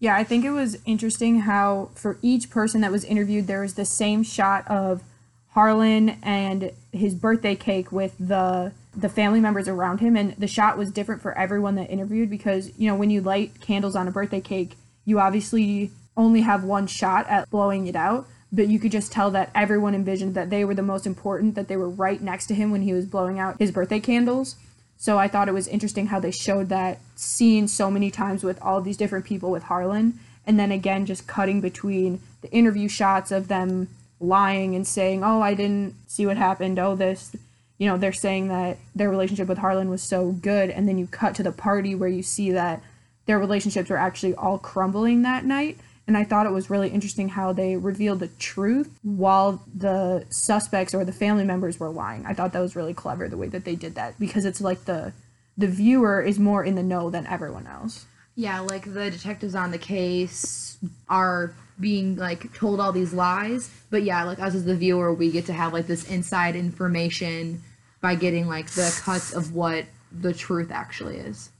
Yeah 0.00 0.16
i 0.16 0.24
think 0.24 0.44
it 0.44 0.50
was 0.50 0.76
interesting 0.84 1.40
how 1.40 1.90
for 1.94 2.18
each 2.22 2.50
person 2.50 2.80
that 2.80 2.90
was 2.90 3.04
interviewed 3.04 3.46
there 3.46 3.62
was 3.62 3.74
the 3.74 3.84
same 3.84 4.22
shot 4.22 4.68
of 4.68 5.02
harlan 5.50 6.10
and 6.22 6.72
his 6.92 7.14
birthday 7.14 7.54
cake 7.54 7.90
with 7.90 8.14
the 8.18 8.72
the 8.96 9.08
family 9.08 9.40
members 9.40 9.68
around 9.68 9.98
him 9.98 10.16
and 10.16 10.34
the 10.36 10.46
shot 10.46 10.76
was 10.76 10.90
different 10.90 11.20
for 11.20 11.36
everyone 11.38 11.74
that 11.76 11.90
interviewed 11.90 12.30
because 12.30 12.70
you 12.78 12.88
know 12.88 12.96
when 12.96 13.10
you 13.10 13.20
light 13.20 13.60
candles 13.60 13.96
on 13.96 14.06
a 14.06 14.10
birthday 14.10 14.40
cake 14.40 14.76
you 15.04 15.18
obviously 15.18 15.90
only 16.16 16.42
have 16.42 16.64
one 16.64 16.86
shot 16.86 17.26
at 17.28 17.48
blowing 17.50 17.86
it 17.86 17.96
out 17.96 18.26
but 18.50 18.68
you 18.68 18.78
could 18.78 18.92
just 18.92 19.12
tell 19.12 19.30
that 19.32 19.50
everyone 19.54 19.94
envisioned 19.94 20.34
that 20.34 20.50
they 20.50 20.64
were 20.64 20.74
the 20.74 20.82
most 20.82 21.06
important, 21.06 21.54
that 21.54 21.68
they 21.68 21.76
were 21.76 21.88
right 21.88 22.20
next 22.20 22.46
to 22.46 22.54
him 22.54 22.70
when 22.70 22.82
he 22.82 22.92
was 22.92 23.06
blowing 23.06 23.38
out 23.38 23.58
his 23.58 23.70
birthday 23.70 24.00
candles. 24.00 24.56
So 24.96 25.18
I 25.18 25.28
thought 25.28 25.48
it 25.48 25.54
was 25.54 25.68
interesting 25.68 26.08
how 26.08 26.18
they 26.18 26.32
showed 26.32 26.68
that 26.70 26.98
scene 27.14 27.68
so 27.68 27.90
many 27.90 28.10
times 28.10 28.42
with 28.42 28.60
all 28.60 28.80
these 28.80 28.96
different 28.96 29.24
people 29.24 29.50
with 29.50 29.64
Harlan, 29.64 30.18
and 30.46 30.58
then 30.58 30.72
again 30.72 31.06
just 31.06 31.26
cutting 31.26 31.60
between 31.60 32.20
the 32.40 32.50
interview 32.50 32.88
shots 32.88 33.30
of 33.30 33.48
them 33.48 33.88
lying 34.18 34.74
and 34.74 34.86
saying, 34.86 35.22
"Oh, 35.22 35.40
I 35.40 35.54
didn't 35.54 35.94
see 36.08 36.26
what 36.26 36.36
happened. 36.36 36.78
Oh, 36.78 36.96
this." 36.96 37.36
You 37.78 37.86
know, 37.86 37.96
they're 37.96 38.12
saying 38.12 38.48
that 38.48 38.78
their 38.96 39.08
relationship 39.08 39.46
with 39.46 39.58
Harlan 39.58 39.88
was 39.88 40.02
so 40.02 40.32
good, 40.32 40.70
and 40.70 40.88
then 40.88 40.98
you 40.98 41.06
cut 41.06 41.36
to 41.36 41.44
the 41.44 41.52
party 41.52 41.94
where 41.94 42.08
you 42.08 42.24
see 42.24 42.50
that 42.50 42.82
their 43.26 43.38
relationships 43.38 43.90
were 43.90 43.98
actually 43.98 44.34
all 44.34 44.58
crumbling 44.58 45.22
that 45.22 45.44
night. 45.44 45.78
And 46.08 46.16
I 46.16 46.24
thought 46.24 46.46
it 46.46 46.52
was 46.52 46.70
really 46.70 46.88
interesting 46.88 47.28
how 47.28 47.52
they 47.52 47.76
revealed 47.76 48.20
the 48.20 48.28
truth 48.28 48.98
while 49.02 49.62
the 49.72 50.24
suspects 50.30 50.94
or 50.94 51.04
the 51.04 51.12
family 51.12 51.44
members 51.44 51.78
were 51.78 51.90
lying. 51.90 52.24
I 52.24 52.32
thought 52.32 52.54
that 52.54 52.60
was 52.60 52.74
really 52.74 52.94
clever 52.94 53.28
the 53.28 53.36
way 53.36 53.48
that 53.48 53.66
they 53.66 53.76
did 53.76 53.94
that 53.96 54.18
because 54.18 54.46
it's 54.46 54.62
like 54.62 54.86
the 54.86 55.12
the 55.58 55.66
viewer 55.66 56.22
is 56.22 56.38
more 56.38 56.64
in 56.64 56.76
the 56.76 56.82
know 56.82 57.10
than 57.10 57.26
everyone 57.26 57.66
else. 57.66 58.06
Yeah, 58.36 58.60
like 58.60 58.84
the 58.84 59.10
detectives 59.10 59.54
on 59.54 59.70
the 59.70 59.78
case 59.78 60.78
are 61.10 61.52
being 61.78 62.16
like 62.16 62.54
told 62.54 62.80
all 62.80 62.92
these 62.92 63.12
lies, 63.12 63.68
but 63.90 64.02
yeah, 64.02 64.24
like 64.24 64.38
us 64.38 64.54
as 64.54 64.64
the 64.64 64.76
viewer, 64.76 65.12
we 65.12 65.30
get 65.30 65.44
to 65.46 65.52
have 65.52 65.74
like 65.74 65.88
this 65.88 66.08
inside 66.08 66.56
information 66.56 67.62
by 68.00 68.14
getting 68.14 68.48
like 68.48 68.70
the 68.70 68.98
cuts 69.04 69.34
of 69.34 69.54
what 69.54 69.84
the 70.10 70.32
truth 70.32 70.70
actually 70.70 71.16
is. 71.16 71.50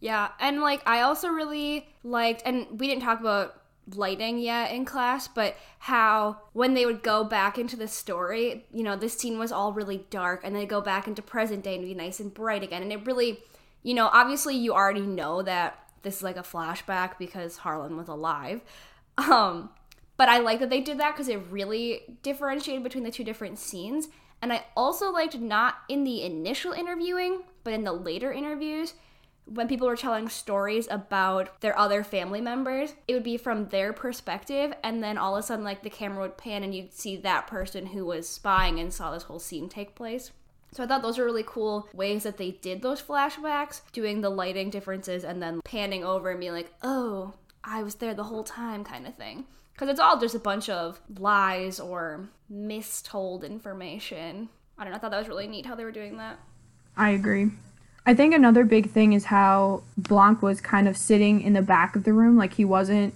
Yeah, 0.00 0.28
and 0.40 0.62
like 0.62 0.82
I 0.86 1.02
also 1.02 1.28
really 1.28 1.88
liked, 2.04 2.42
and 2.46 2.80
we 2.80 2.86
didn't 2.86 3.02
talk 3.02 3.20
about 3.20 3.61
lighting 3.94 4.38
yet 4.38 4.70
in 4.70 4.84
class, 4.84 5.28
but 5.28 5.56
how 5.80 6.38
when 6.52 6.74
they 6.74 6.86
would 6.86 7.02
go 7.02 7.24
back 7.24 7.58
into 7.58 7.76
the 7.76 7.88
story, 7.88 8.64
you 8.72 8.82
know, 8.82 8.96
this 8.96 9.18
scene 9.18 9.38
was 9.38 9.50
all 9.52 9.72
really 9.72 10.06
dark, 10.10 10.42
and 10.44 10.54
they 10.54 10.66
go 10.66 10.80
back 10.80 11.06
into 11.06 11.22
present 11.22 11.64
day 11.64 11.74
and 11.74 11.84
be 11.84 11.94
nice 11.94 12.20
and 12.20 12.32
bright 12.32 12.62
again, 12.62 12.82
and 12.82 12.92
it 12.92 13.04
really, 13.06 13.40
you 13.82 13.94
know, 13.94 14.08
obviously 14.12 14.56
you 14.56 14.72
already 14.72 15.00
know 15.00 15.42
that 15.42 15.78
this 16.02 16.16
is 16.16 16.22
like 16.22 16.36
a 16.36 16.42
flashback 16.42 17.18
because 17.18 17.58
Harlan 17.58 17.96
was 17.96 18.08
alive, 18.08 18.60
um, 19.18 19.70
but 20.16 20.28
I 20.28 20.38
like 20.38 20.60
that 20.60 20.70
they 20.70 20.80
did 20.80 20.98
that 20.98 21.14
because 21.14 21.28
it 21.28 21.40
really 21.50 22.18
differentiated 22.22 22.82
between 22.82 23.04
the 23.04 23.10
two 23.10 23.24
different 23.24 23.58
scenes. 23.58 24.08
And 24.40 24.52
I 24.52 24.64
also 24.76 25.12
liked 25.12 25.38
not 25.38 25.76
in 25.88 26.02
the 26.02 26.22
initial 26.22 26.72
interviewing, 26.72 27.42
but 27.62 27.72
in 27.72 27.84
the 27.84 27.92
later 27.92 28.32
interviews, 28.32 28.94
when 29.54 29.68
people 29.68 29.86
were 29.86 29.96
telling 29.96 30.28
stories 30.28 30.88
about 30.90 31.60
their 31.60 31.78
other 31.78 32.02
family 32.02 32.40
members, 32.40 32.94
it 33.06 33.14
would 33.14 33.22
be 33.22 33.36
from 33.36 33.68
their 33.68 33.92
perspective, 33.92 34.72
and 34.82 35.02
then 35.02 35.18
all 35.18 35.36
of 35.36 35.44
a 35.44 35.46
sudden, 35.46 35.64
like 35.64 35.82
the 35.82 35.90
camera 35.90 36.22
would 36.22 36.38
pan 36.38 36.62
and 36.62 36.74
you'd 36.74 36.92
see 36.92 37.16
that 37.16 37.46
person 37.46 37.86
who 37.86 38.06
was 38.06 38.28
spying 38.28 38.78
and 38.78 38.92
saw 38.92 39.12
this 39.12 39.24
whole 39.24 39.38
scene 39.38 39.68
take 39.68 39.94
place. 39.94 40.32
So 40.72 40.82
I 40.82 40.86
thought 40.86 41.02
those 41.02 41.18
were 41.18 41.24
really 41.24 41.44
cool 41.46 41.86
ways 41.92 42.22
that 42.22 42.38
they 42.38 42.52
did 42.52 42.80
those 42.80 43.02
flashbacks, 43.02 43.82
doing 43.92 44.20
the 44.20 44.30
lighting 44.30 44.70
differences 44.70 45.22
and 45.22 45.42
then 45.42 45.60
panning 45.64 46.02
over 46.02 46.30
and 46.30 46.40
being 46.40 46.52
like, 46.52 46.72
oh, 46.82 47.34
I 47.62 47.82
was 47.82 47.96
there 47.96 48.14
the 48.14 48.24
whole 48.24 48.44
time 48.44 48.82
kind 48.82 49.06
of 49.06 49.14
thing. 49.14 49.44
Because 49.74 49.88
it's 49.88 50.00
all 50.00 50.18
just 50.18 50.34
a 50.34 50.38
bunch 50.38 50.70
of 50.70 51.00
lies 51.18 51.78
or 51.78 52.28
mistold 52.50 53.44
information. 53.44 54.48
I 54.78 54.84
don't 54.84 54.92
know, 54.92 54.96
I 54.96 55.00
thought 55.00 55.10
that 55.10 55.18
was 55.18 55.28
really 55.28 55.46
neat 55.46 55.66
how 55.66 55.74
they 55.74 55.84
were 55.84 55.92
doing 55.92 56.16
that. 56.16 56.38
I 56.96 57.10
agree. 57.10 57.50
I 58.04 58.14
think 58.14 58.34
another 58.34 58.64
big 58.64 58.90
thing 58.90 59.12
is 59.12 59.26
how 59.26 59.82
Blanc 59.96 60.42
was 60.42 60.60
kind 60.60 60.88
of 60.88 60.96
sitting 60.96 61.40
in 61.40 61.52
the 61.52 61.62
back 61.62 61.94
of 61.94 62.04
the 62.04 62.12
room, 62.12 62.36
like 62.36 62.54
he 62.54 62.64
wasn't 62.64 63.14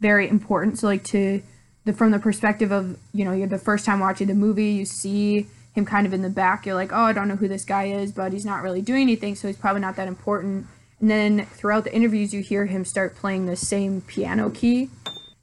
very 0.00 0.28
important. 0.28 0.78
So 0.78 0.86
like 0.86 1.04
to 1.04 1.42
the 1.84 1.92
from 1.92 2.12
the 2.12 2.18
perspective 2.18 2.70
of 2.70 2.98
you 3.12 3.24
know 3.24 3.32
you're 3.32 3.48
the 3.48 3.58
first 3.58 3.84
time 3.84 3.98
watching 3.98 4.28
the 4.28 4.34
movie, 4.34 4.70
you 4.70 4.84
see 4.84 5.48
him 5.74 5.84
kind 5.84 6.06
of 6.06 6.12
in 6.12 6.22
the 6.22 6.30
back. 6.30 6.66
You're 6.66 6.74
like, 6.74 6.92
oh, 6.92 7.02
I 7.02 7.12
don't 7.12 7.28
know 7.28 7.36
who 7.36 7.48
this 7.48 7.64
guy 7.64 7.84
is, 7.84 8.12
but 8.12 8.32
he's 8.32 8.44
not 8.44 8.62
really 8.62 8.82
doing 8.82 9.02
anything, 9.02 9.34
so 9.34 9.48
he's 9.48 9.56
probably 9.56 9.80
not 9.80 9.96
that 9.96 10.08
important. 10.08 10.66
And 11.00 11.10
then 11.10 11.46
throughout 11.46 11.84
the 11.84 11.94
interviews, 11.94 12.34
you 12.34 12.42
hear 12.42 12.66
him 12.66 12.84
start 12.84 13.16
playing 13.16 13.46
the 13.46 13.56
same 13.56 14.00
piano 14.02 14.50
key, 14.50 14.90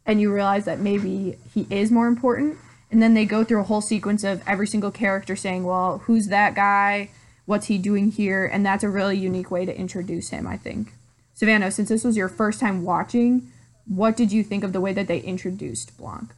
and 0.06 0.22
you 0.22 0.34
realize 0.34 0.66
that 0.66 0.80
maybe 0.80 1.38
he 1.54 1.68
is 1.70 1.92
more 1.92 2.08
important. 2.08 2.58
And 2.92 3.02
then 3.02 3.14
they 3.14 3.26
go 3.26 3.44
through 3.44 3.62
a 3.62 3.64
whole 3.64 3.82
sequence 3.82 4.24
of 4.24 4.42
every 4.48 4.68
single 4.68 4.92
character 4.92 5.36
saying, 5.36 5.64
well, 5.64 6.00
who's 6.00 6.28
that 6.28 6.56
guy? 6.56 7.10
What's 7.46 7.68
he 7.68 7.78
doing 7.78 8.12
here, 8.12 8.46
and 8.46 8.66
that's 8.66 8.84
a 8.84 8.90
really 8.90 9.18
unique 9.18 9.52
way 9.52 9.66
to 9.66 9.78
introduce 9.78 10.30
him, 10.30 10.48
I 10.48 10.58
think. 10.58 10.94
Savannah, 11.34 11.72
since 11.72 11.90
this 11.90 12.04
was 12.04 12.18
your 12.18 12.30
first 12.30 12.60
time 12.60 12.84
watching, 12.84 13.52
what 13.86 14.18
did 14.18 14.32
you 14.32 14.44
think 14.44 14.64
of 14.64 14.74
the 14.74 14.82
way 14.82 14.94
that 14.94 15.08
they 15.08 15.20
introduced 15.20 15.98
Blanc? 15.98 16.34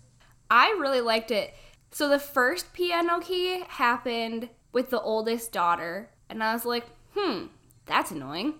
I 0.50 0.76
really 0.80 1.02
liked 1.02 1.32
it. 1.32 1.54
So 1.92 2.10
the 2.10 2.20
first 2.20 2.74
piano 2.74 3.20
key 3.20 3.64
happened 3.68 4.50
with 4.72 4.90
the 4.90 5.02
oldest 5.02 5.52
daughter, 5.52 6.10
and 6.30 6.44
I 6.44 6.54
was 6.54 6.66
like, 6.66 6.86
hmm, 7.16 7.46
that's 7.86 8.12
annoying. 8.12 8.56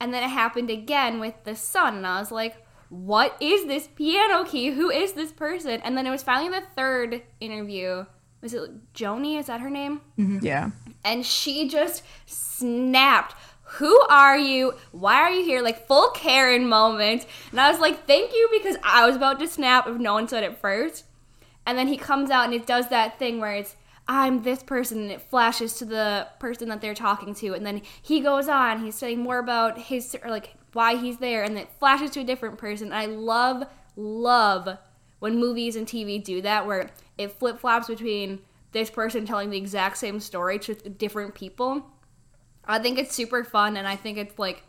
And 0.00 0.12
then 0.12 0.22
it 0.22 0.30
happened 0.30 0.70
again 0.70 1.20
with 1.20 1.34
the 1.44 1.56
son, 1.56 1.96
and 1.96 2.06
I 2.06 2.20
was 2.20 2.30
like, 2.30 2.56
what 2.88 3.36
is 3.40 3.66
this 3.66 3.88
piano 3.88 4.44
key? 4.44 4.70
Who 4.70 4.90
is 4.90 5.14
this 5.14 5.32
person? 5.32 5.80
And 5.82 5.96
then 5.96 6.06
it 6.06 6.10
was 6.10 6.22
finally 6.22 6.50
the 6.50 6.66
third 6.76 7.22
interview. 7.40 8.06
Was 8.54 8.54
it 8.54 8.94
Joni? 8.94 9.38
Is 9.38 9.46
that 9.46 9.60
her 9.60 9.70
name? 9.70 10.00
Mm-hmm. 10.18 10.38
Yeah 10.44 10.70
and 11.06 11.24
she 11.24 11.68
just 11.68 12.02
snapped. 12.26 13.34
Who 13.78 13.98
are 14.10 14.36
you? 14.36 14.74
Why 14.90 15.14
are 15.14 15.30
you 15.30 15.44
here? 15.44 15.62
Like 15.62 15.86
full 15.86 16.10
Karen 16.10 16.68
moment. 16.68 17.26
And 17.52 17.60
I 17.60 17.70
was 17.70 17.80
like, 17.80 18.06
thank 18.06 18.32
you 18.32 18.48
because 18.52 18.76
I 18.82 19.06
was 19.06 19.16
about 19.16 19.38
to 19.38 19.48
snap 19.48 19.86
if 19.86 19.96
no 19.98 20.14
one 20.14 20.28
said 20.28 20.42
it 20.42 20.58
first. 20.58 21.04
And 21.64 21.78
then 21.78 21.88
he 21.88 21.96
comes 21.96 22.30
out 22.30 22.44
and 22.44 22.54
it 22.54 22.66
does 22.66 22.88
that 22.88 23.18
thing 23.18 23.40
where 23.40 23.54
it's 23.54 23.76
I'm 24.08 24.42
this 24.42 24.62
person 24.62 25.00
and 25.00 25.10
it 25.10 25.20
flashes 25.20 25.74
to 25.74 25.84
the 25.84 26.28
person 26.38 26.68
that 26.68 26.80
they're 26.80 26.94
talking 26.94 27.34
to 27.36 27.54
and 27.54 27.66
then 27.66 27.82
he 28.00 28.20
goes 28.20 28.48
on 28.48 28.84
he's 28.84 28.94
saying 28.94 29.18
more 29.20 29.38
about 29.38 29.78
his 29.78 30.16
or 30.22 30.30
like 30.30 30.54
why 30.74 30.94
he's 30.94 31.16
there 31.16 31.42
and 31.42 31.58
it 31.58 31.68
flashes 31.80 32.12
to 32.12 32.20
a 32.20 32.24
different 32.24 32.56
person. 32.56 32.92
I 32.92 33.06
love 33.06 33.64
love 33.96 34.78
when 35.18 35.38
movies 35.38 35.76
and 35.76 35.86
TV 35.86 36.22
do 36.22 36.42
that 36.42 36.66
where 36.66 36.90
it 37.18 37.32
flip-flops 37.32 37.88
between 37.88 38.40
this 38.72 38.90
person 38.90 39.24
telling 39.24 39.50
the 39.50 39.56
exact 39.56 39.96
same 39.96 40.20
story 40.20 40.58
to 40.58 40.74
different 40.74 41.34
people. 41.34 41.86
I 42.64 42.78
think 42.78 42.98
it's 42.98 43.14
super 43.14 43.44
fun, 43.44 43.76
and 43.76 43.86
I 43.86 43.96
think 43.96 44.18
it's 44.18 44.38
like 44.38 44.62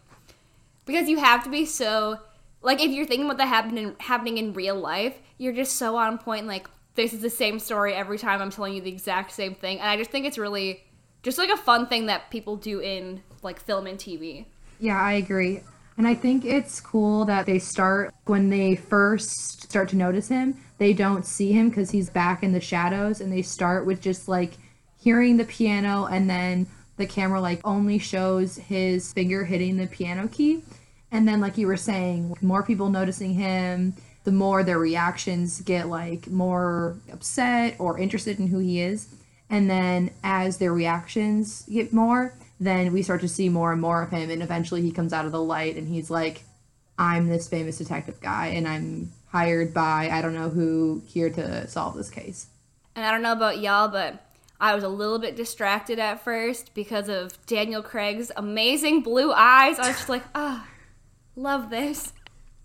because 0.85 1.09
you 1.09 1.17
have 1.17 1.43
to 1.43 1.49
be 1.49 1.65
so 1.65 2.19
like 2.61 2.81
if 2.81 2.91
you're 2.91 3.05
thinking 3.05 3.25
about 3.25 3.37
that 3.37 3.47
happening 3.47 3.95
happening 3.99 4.37
in 4.37 4.53
real 4.53 4.75
life, 4.75 5.17
you're 5.37 5.53
just 5.53 5.75
so 5.75 5.97
on 5.97 6.17
point. 6.17 6.47
Like 6.47 6.67
this 6.95 7.13
is 7.13 7.21
the 7.21 7.29
same 7.29 7.59
story 7.59 7.93
every 7.93 8.17
time 8.17 8.41
I'm 8.41 8.51
telling 8.51 8.73
you 8.73 8.81
the 8.81 8.91
exact 8.91 9.31
same 9.31 9.55
thing, 9.55 9.79
and 9.79 9.89
I 9.89 9.97
just 9.97 10.11
think 10.11 10.25
it's 10.25 10.37
really 10.37 10.83
just 11.23 11.37
like 11.37 11.49
a 11.49 11.57
fun 11.57 11.87
thing 11.87 12.05
that 12.05 12.29
people 12.29 12.55
do 12.55 12.79
in 12.79 13.23
like 13.41 13.59
film 13.59 13.87
and 13.87 13.99
TV. 13.99 14.45
Yeah, 14.79 14.99
I 15.01 15.13
agree. 15.13 15.61
And 15.97 16.07
I 16.07 16.13
think 16.13 16.45
it's 16.45 16.79
cool 16.79 17.25
that 17.25 17.47
they 17.47 17.57
start 17.57 18.13
when 18.25 18.49
they 18.49 18.75
first 18.75 19.63
start 19.63 19.89
to 19.89 19.95
notice 19.95 20.27
him, 20.27 20.55
they 20.77 20.93
don't 20.93 21.25
see 21.25 21.51
him 21.51 21.69
because 21.69 21.89
he's 21.89 22.09
back 22.09 22.43
in 22.43 22.53
the 22.53 22.61
shadows, 22.61 23.19
and 23.19 23.33
they 23.33 23.41
start 23.41 23.85
with 23.85 23.99
just 23.99 24.27
like 24.27 24.57
hearing 24.99 25.37
the 25.37 25.45
piano, 25.45 26.05
and 26.05 26.29
then 26.29 26.67
the 26.97 27.07
camera 27.07 27.41
like 27.41 27.61
only 27.63 27.97
shows 27.97 28.57
his 28.57 29.11
finger 29.13 29.43
hitting 29.45 29.77
the 29.77 29.87
piano 29.87 30.27
key. 30.27 30.61
And 31.11 31.27
then, 31.27 31.41
like 31.41 31.57
you 31.57 31.67
were 31.67 31.77
saying, 31.77 32.35
more 32.41 32.63
people 32.63 32.89
noticing 32.89 33.33
him, 33.33 33.95
the 34.23 34.31
more 34.31 34.63
their 34.63 34.77
reactions 34.77 35.61
get 35.61 35.87
like 35.87 36.27
more 36.27 36.97
upset 37.11 37.75
or 37.79 37.97
interested 37.97 38.39
in 38.39 38.47
who 38.47 38.59
he 38.59 38.81
is. 38.81 39.07
And 39.49 39.69
then 39.69 40.11
as 40.23 40.57
their 40.57 40.73
reactions 40.73 41.63
get 41.71 41.93
more, 41.93 42.33
then 42.59 42.91
we 42.91 43.03
start 43.03 43.21
to 43.21 43.27
see 43.27 43.49
more 43.49 43.71
and 43.71 43.81
more 43.81 44.01
of 44.01 44.09
him 44.09 44.29
and 44.29 44.41
eventually 44.41 44.81
he 44.81 44.91
comes 44.91 45.13
out 45.13 45.25
of 45.25 45.31
the 45.31 45.41
light 45.41 45.75
and 45.75 45.87
he's 45.87 46.09
like 46.09 46.43
i'm 46.97 47.27
this 47.27 47.47
famous 47.47 47.77
detective 47.77 48.19
guy 48.21 48.47
and 48.47 48.67
i'm 48.67 49.11
hired 49.31 49.73
by 49.73 50.09
i 50.11 50.21
don't 50.21 50.33
know 50.33 50.49
who 50.49 51.01
here 51.07 51.29
to 51.29 51.67
solve 51.67 51.95
this 51.95 52.09
case 52.09 52.47
and 52.95 53.05
i 53.05 53.11
don't 53.11 53.21
know 53.21 53.33
about 53.33 53.59
y'all 53.59 53.87
but 53.87 54.23
i 54.59 54.73
was 54.73 54.83
a 54.83 54.89
little 54.89 55.19
bit 55.19 55.35
distracted 55.35 55.99
at 55.99 56.23
first 56.23 56.73
because 56.73 57.09
of 57.09 57.37
daniel 57.45 57.83
craig's 57.83 58.31
amazing 58.35 59.01
blue 59.01 59.31
eyes 59.31 59.77
i 59.79 59.87
was 59.87 59.97
just 59.97 60.09
like 60.09 60.23
ah 60.35 60.65
oh, 60.65 60.71
love 61.35 61.69
this 61.69 62.13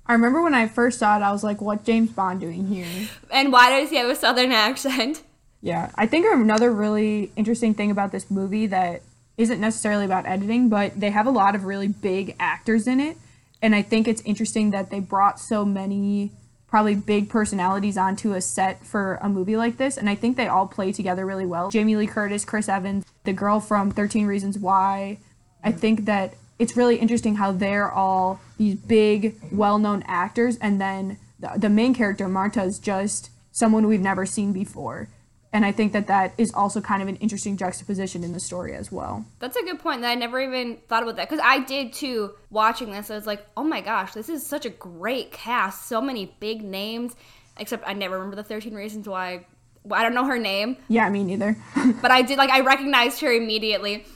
I 0.04 0.14
remember 0.14 0.42
when 0.42 0.52
I 0.52 0.66
first 0.66 0.98
saw 0.98 1.16
it, 1.16 1.22
I 1.22 1.30
was 1.30 1.44
like, 1.44 1.60
"What 1.60 1.84
James 1.84 2.10
Bond 2.10 2.40
doing 2.40 2.66
here?" 2.66 3.08
And 3.30 3.52
why 3.52 3.70
does 3.70 3.90
he 3.90 3.96
have 3.96 4.10
a 4.10 4.16
southern 4.16 4.50
accent? 4.50 5.22
Yeah, 5.60 5.92
I 5.94 6.06
think 6.06 6.26
another 6.26 6.72
really 6.72 7.30
interesting 7.36 7.72
thing 7.72 7.92
about 7.92 8.10
this 8.10 8.28
movie 8.28 8.66
that 8.66 9.02
isn't 9.36 9.60
necessarily 9.60 10.04
about 10.04 10.26
editing, 10.26 10.68
but 10.68 10.98
they 10.98 11.10
have 11.10 11.26
a 11.26 11.30
lot 11.30 11.54
of 11.54 11.64
really 11.64 11.88
big 11.88 12.36
actors 12.38 12.86
in 12.86 13.00
it. 13.00 13.16
And 13.60 13.74
I 13.74 13.82
think 13.82 14.08
it's 14.08 14.22
interesting 14.22 14.70
that 14.72 14.90
they 14.90 15.00
brought 15.00 15.38
so 15.40 15.64
many 15.64 16.32
probably 16.72 16.94
big 16.94 17.28
personalities 17.28 17.98
onto 17.98 18.32
a 18.32 18.40
set 18.40 18.84
for 18.84 19.18
a 19.22 19.28
movie 19.28 19.56
like 19.56 19.76
this. 19.76 19.96
And 19.96 20.08
I 20.08 20.14
think 20.14 20.36
they 20.36 20.48
all 20.48 20.66
play 20.66 20.90
together 20.90 21.26
really 21.26 21.44
well. 21.44 21.70
Jamie 21.70 21.96
Lee 21.96 22.06
Curtis, 22.06 22.44
Chris 22.44 22.68
Evans, 22.68 23.04
the 23.24 23.32
girl 23.32 23.60
from 23.60 23.90
13 23.90 24.26
Reasons 24.26 24.58
Why. 24.58 25.18
I 25.62 25.70
think 25.70 26.06
that 26.06 26.34
it's 26.58 26.76
really 26.76 26.96
interesting 26.96 27.36
how 27.36 27.52
they're 27.52 27.90
all 27.90 28.40
these 28.56 28.76
big, 28.76 29.36
well 29.52 29.78
known 29.78 30.02
actors. 30.06 30.56
And 30.58 30.80
then 30.80 31.18
the, 31.38 31.52
the 31.56 31.68
main 31.68 31.94
character, 31.94 32.26
Marta, 32.26 32.62
is 32.62 32.78
just 32.78 33.30
someone 33.52 33.86
we've 33.86 34.00
never 34.00 34.24
seen 34.24 34.52
before. 34.52 35.08
And 35.52 35.66
I 35.66 35.72
think 35.72 35.92
that 35.92 36.06
that 36.06 36.32
is 36.38 36.52
also 36.54 36.80
kind 36.80 37.02
of 37.02 37.08
an 37.08 37.16
interesting 37.16 37.56
juxtaposition 37.58 38.24
in 38.24 38.32
the 38.32 38.40
story 38.40 38.74
as 38.74 38.90
well. 38.90 39.26
That's 39.38 39.56
a 39.56 39.62
good 39.62 39.78
point 39.78 40.00
that 40.00 40.10
I 40.10 40.14
never 40.14 40.40
even 40.40 40.78
thought 40.88 41.02
about 41.02 41.16
that 41.16 41.28
because 41.28 41.44
I 41.44 41.60
did 41.60 41.92
too 41.92 42.32
watching 42.50 42.90
this. 42.90 43.10
I 43.10 43.16
was 43.16 43.26
like, 43.26 43.46
oh 43.56 43.62
my 43.64 43.82
gosh, 43.82 44.14
this 44.14 44.30
is 44.30 44.46
such 44.46 44.64
a 44.64 44.70
great 44.70 45.30
cast. 45.30 45.86
So 45.88 46.00
many 46.00 46.34
big 46.40 46.62
names. 46.62 47.14
Except 47.58 47.86
I 47.86 47.92
never 47.92 48.14
remember 48.14 48.36
the 48.36 48.42
13 48.44 48.74
Reasons 48.74 49.06
Why. 49.06 49.44
Well, 49.84 50.00
I 50.00 50.04
don't 50.04 50.14
know 50.14 50.24
her 50.24 50.38
name, 50.38 50.76
Yeah, 50.88 51.08
me 51.10 51.24
neither. 51.24 51.56
but 52.00 52.10
I 52.10 52.22
did, 52.22 52.38
like, 52.38 52.50
I 52.50 52.60
recognized 52.60 53.20
her 53.20 53.32
immediately. 53.32 54.06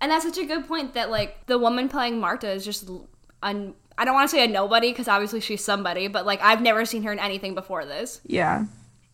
And 0.00 0.12
that's 0.12 0.24
such 0.24 0.38
a 0.38 0.44
good 0.46 0.68
point 0.68 0.94
that, 0.94 1.10
like, 1.10 1.44
the 1.46 1.58
woman 1.58 1.88
playing 1.88 2.20
Marta 2.20 2.48
is 2.48 2.64
just, 2.64 2.88
un- 3.42 3.74
I 3.98 4.04
don't 4.04 4.14
want 4.14 4.30
to 4.30 4.36
say 4.36 4.44
a 4.44 4.46
nobody 4.46 4.92
because 4.92 5.08
obviously 5.08 5.40
she's 5.40 5.64
somebody, 5.64 6.06
but, 6.08 6.24
like, 6.26 6.40
I've 6.42 6.62
never 6.62 6.84
seen 6.84 7.02
her 7.02 7.12
in 7.12 7.18
anything 7.18 7.54
before 7.54 7.84
this. 7.84 8.20
yeah. 8.24 8.64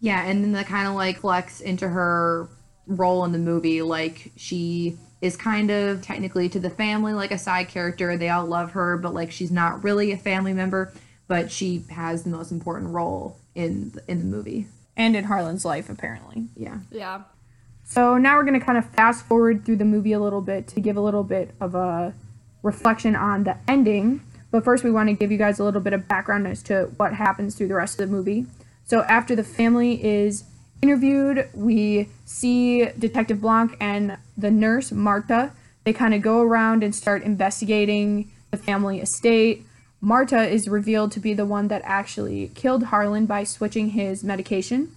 Yeah, 0.02 0.24
and 0.24 0.42
then 0.42 0.50
that 0.52 0.66
kind 0.66 0.88
of 0.88 0.94
like 0.94 1.20
flex 1.20 1.60
into 1.60 1.88
her 1.88 2.48
role 2.88 3.24
in 3.24 3.30
the 3.30 3.38
movie. 3.38 3.82
Like 3.82 4.32
she 4.36 4.98
is 5.20 5.36
kind 5.36 5.70
of 5.70 6.02
technically 6.02 6.48
to 6.48 6.58
the 6.58 6.70
family 6.70 7.14
like 7.14 7.30
a 7.30 7.38
side 7.38 7.68
character. 7.68 8.16
They 8.16 8.28
all 8.28 8.44
love 8.44 8.72
her, 8.72 8.98
but 8.98 9.14
like 9.14 9.30
she's 9.30 9.52
not 9.52 9.84
really 9.84 10.10
a 10.10 10.16
family 10.18 10.52
member. 10.52 10.92
But 11.28 11.52
she 11.52 11.84
has 11.90 12.24
the 12.24 12.30
most 12.30 12.50
important 12.50 12.90
role 12.90 13.38
in 13.54 13.94
in 14.08 14.18
the 14.18 14.24
movie. 14.24 14.66
And 14.96 15.14
in 15.14 15.24
Harlan's 15.24 15.64
life, 15.64 15.88
apparently. 15.88 16.48
Yeah. 16.56 16.80
Yeah. 16.90 17.22
So 17.84 18.18
now 18.18 18.36
we're 18.36 18.44
going 18.44 18.58
to 18.58 18.64
kind 18.64 18.78
of 18.78 18.84
fast 18.90 19.24
forward 19.24 19.64
through 19.64 19.76
the 19.76 19.84
movie 19.84 20.12
a 20.12 20.20
little 20.20 20.42
bit 20.42 20.66
to 20.68 20.80
give 20.80 20.96
a 20.96 21.00
little 21.00 21.24
bit 21.24 21.54
of 21.60 21.76
a 21.76 22.12
reflection 22.62 23.14
on 23.14 23.44
the 23.44 23.56
ending. 23.68 24.20
But 24.50 24.64
first, 24.64 24.82
we 24.82 24.90
want 24.90 25.08
to 25.08 25.14
give 25.14 25.30
you 25.30 25.38
guys 25.38 25.60
a 25.60 25.64
little 25.64 25.80
bit 25.80 25.92
of 25.92 26.08
background 26.08 26.46
as 26.48 26.62
to 26.64 26.90
what 26.96 27.14
happens 27.14 27.54
through 27.54 27.68
the 27.68 27.74
rest 27.74 28.00
of 28.00 28.08
the 28.10 28.14
movie. 28.14 28.46
So 28.84 29.02
after 29.02 29.34
the 29.34 29.44
family 29.44 30.04
is 30.04 30.44
interviewed, 30.82 31.48
we 31.54 32.08
see 32.24 32.86
Detective 32.98 33.40
Blanc 33.40 33.76
and 33.80 34.18
the 34.36 34.50
nurse, 34.50 34.92
Marta. 34.92 35.52
They 35.84 35.92
kind 35.92 36.14
of 36.14 36.22
go 36.22 36.40
around 36.40 36.82
and 36.82 36.94
start 36.94 37.22
investigating 37.22 38.30
the 38.50 38.56
family 38.56 39.00
estate. 39.00 39.64
Marta 40.00 40.46
is 40.48 40.68
revealed 40.68 41.12
to 41.12 41.20
be 41.20 41.32
the 41.32 41.46
one 41.46 41.68
that 41.68 41.82
actually 41.84 42.50
killed 42.54 42.84
Harlan 42.84 43.26
by 43.26 43.44
switching 43.44 43.90
his 43.90 44.24
medication. 44.24 44.92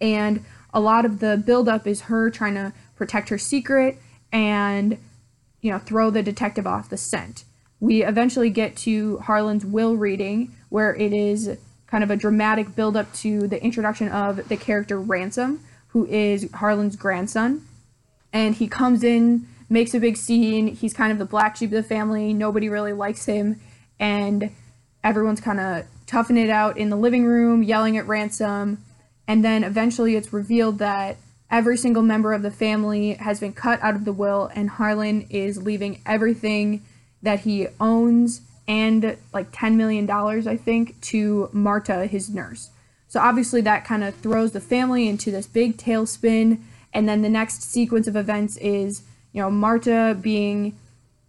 And 0.00 0.44
a 0.74 0.80
lot 0.80 1.04
of 1.04 1.20
the 1.20 1.36
buildup 1.44 1.86
is 1.86 2.02
her 2.02 2.30
trying 2.30 2.54
to 2.54 2.72
protect 2.96 3.28
her 3.28 3.38
secret 3.38 3.98
and, 4.32 4.98
you 5.60 5.70
know, 5.70 5.78
throw 5.78 6.10
the 6.10 6.22
detective 6.22 6.66
off 6.66 6.90
the 6.90 6.96
scent. 6.96 7.44
We 7.80 8.04
eventually 8.04 8.50
get 8.50 8.76
to 8.78 9.18
Harlan's 9.18 9.64
will 9.64 9.96
reading, 9.96 10.54
where 10.68 10.94
it 10.94 11.12
is 11.12 11.56
kind 11.90 12.04
of 12.04 12.10
a 12.10 12.16
dramatic 12.16 12.76
build 12.76 12.96
up 12.96 13.12
to 13.14 13.48
the 13.48 13.62
introduction 13.62 14.08
of 14.08 14.48
the 14.48 14.56
character 14.56 15.00
Ransom, 15.00 15.64
who 15.88 16.06
is 16.06 16.50
Harlan's 16.54 16.96
grandson. 16.96 17.66
And 18.32 18.54
he 18.54 18.68
comes 18.68 19.02
in, 19.02 19.46
makes 19.70 19.94
a 19.94 20.00
big 20.00 20.16
scene. 20.16 20.68
He's 20.68 20.92
kind 20.92 21.10
of 21.12 21.18
the 21.18 21.24
black 21.24 21.56
sheep 21.56 21.70
of 21.70 21.82
the 21.82 21.82
family. 21.82 22.34
Nobody 22.34 22.68
really 22.68 22.92
likes 22.92 23.24
him. 23.24 23.60
And 23.98 24.50
everyone's 25.02 25.40
kind 25.40 25.60
of 25.60 25.86
toughing 26.06 26.36
it 26.36 26.50
out 26.50 26.76
in 26.76 26.90
the 26.90 26.96
living 26.96 27.24
room, 27.24 27.62
yelling 27.62 27.96
at 27.96 28.06
Ransom. 28.06 28.84
And 29.26 29.44
then 29.44 29.64
eventually 29.64 30.14
it's 30.14 30.32
revealed 30.32 30.78
that 30.78 31.16
every 31.50 31.76
single 31.76 32.02
member 32.02 32.34
of 32.34 32.42
the 32.42 32.50
family 32.50 33.14
has 33.14 33.40
been 33.40 33.52
cut 33.54 33.82
out 33.82 33.94
of 33.94 34.04
the 34.04 34.12
will, 34.12 34.50
and 34.54 34.68
Harlan 34.68 35.22
is 35.30 35.62
leaving 35.62 36.00
everything 36.04 36.84
that 37.22 37.40
he 37.40 37.68
owns 37.80 38.42
and 38.68 39.16
like 39.32 39.50
$10 39.50 39.74
million, 39.76 40.08
I 40.08 40.56
think, 40.56 41.00
to 41.00 41.48
Marta, 41.52 42.06
his 42.06 42.28
nurse. 42.28 42.68
So 43.08 43.18
obviously 43.18 43.62
that 43.62 43.86
kind 43.86 44.04
of 44.04 44.14
throws 44.16 44.52
the 44.52 44.60
family 44.60 45.08
into 45.08 45.30
this 45.30 45.46
big 45.46 45.78
tailspin. 45.78 46.60
And 46.92 47.08
then 47.08 47.22
the 47.22 47.30
next 47.30 47.62
sequence 47.62 48.06
of 48.06 48.14
events 48.14 48.58
is, 48.58 49.02
you 49.32 49.40
know, 49.40 49.50
Marta 49.50 50.16
being, 50.20 50.78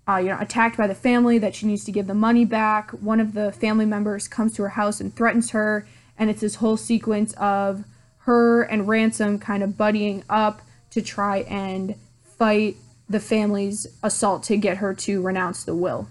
uh, 0.08 0.17
you 0.17 0.27
know, 0.27 0.38
attacked 0.39 0.77
by 0.77 0.88
the 0.88 0.96
family 0.96 1.38
that 1.38 1.55
she 1.55 1.65
needs 1.65 1.86
to 1.86 1.91
give 1.93 2.08
the 2.08 2.13
money 2.13 2.43
back. 2.43 2.91
One 2.91 3.22
of 3.22 3.34
the 3.34 3.53
family 3.53 3.86
members 3.86 4.27
comes 4.27 4.53
to 4.55 4.63
her 4.63 4.69
house 4.69 5.00
and 5.00 5.15
threatens 5.15 5.51
her. 5.51 5.88
And 6.18 6.29
it's 6.29 6.42
this 6.42 6.55
whole 6.55 6.75
sequence 6.75 7.31
of 7.33 7.85
her 8.24 8.64
and 8.64 8.85
Ransom 8.85 9.40
kind 9.40 9.64
of 9.64 9.72
buddying 9.72 10.24
up 10.29 10.61
to 10.92 11.01
try 11.01 11.40
and 11.40 11.96
fight 12.37 12.75
the 13.07 13.22
family's 13.22 13.87
assault 14.03 14.44
to 14.44 14.57
get 14.57 14.77
her 14.77 14.94
to 14.94 15.22
renounce 15.22 15.64
the 15.64 15.74
will. 15.74 16.09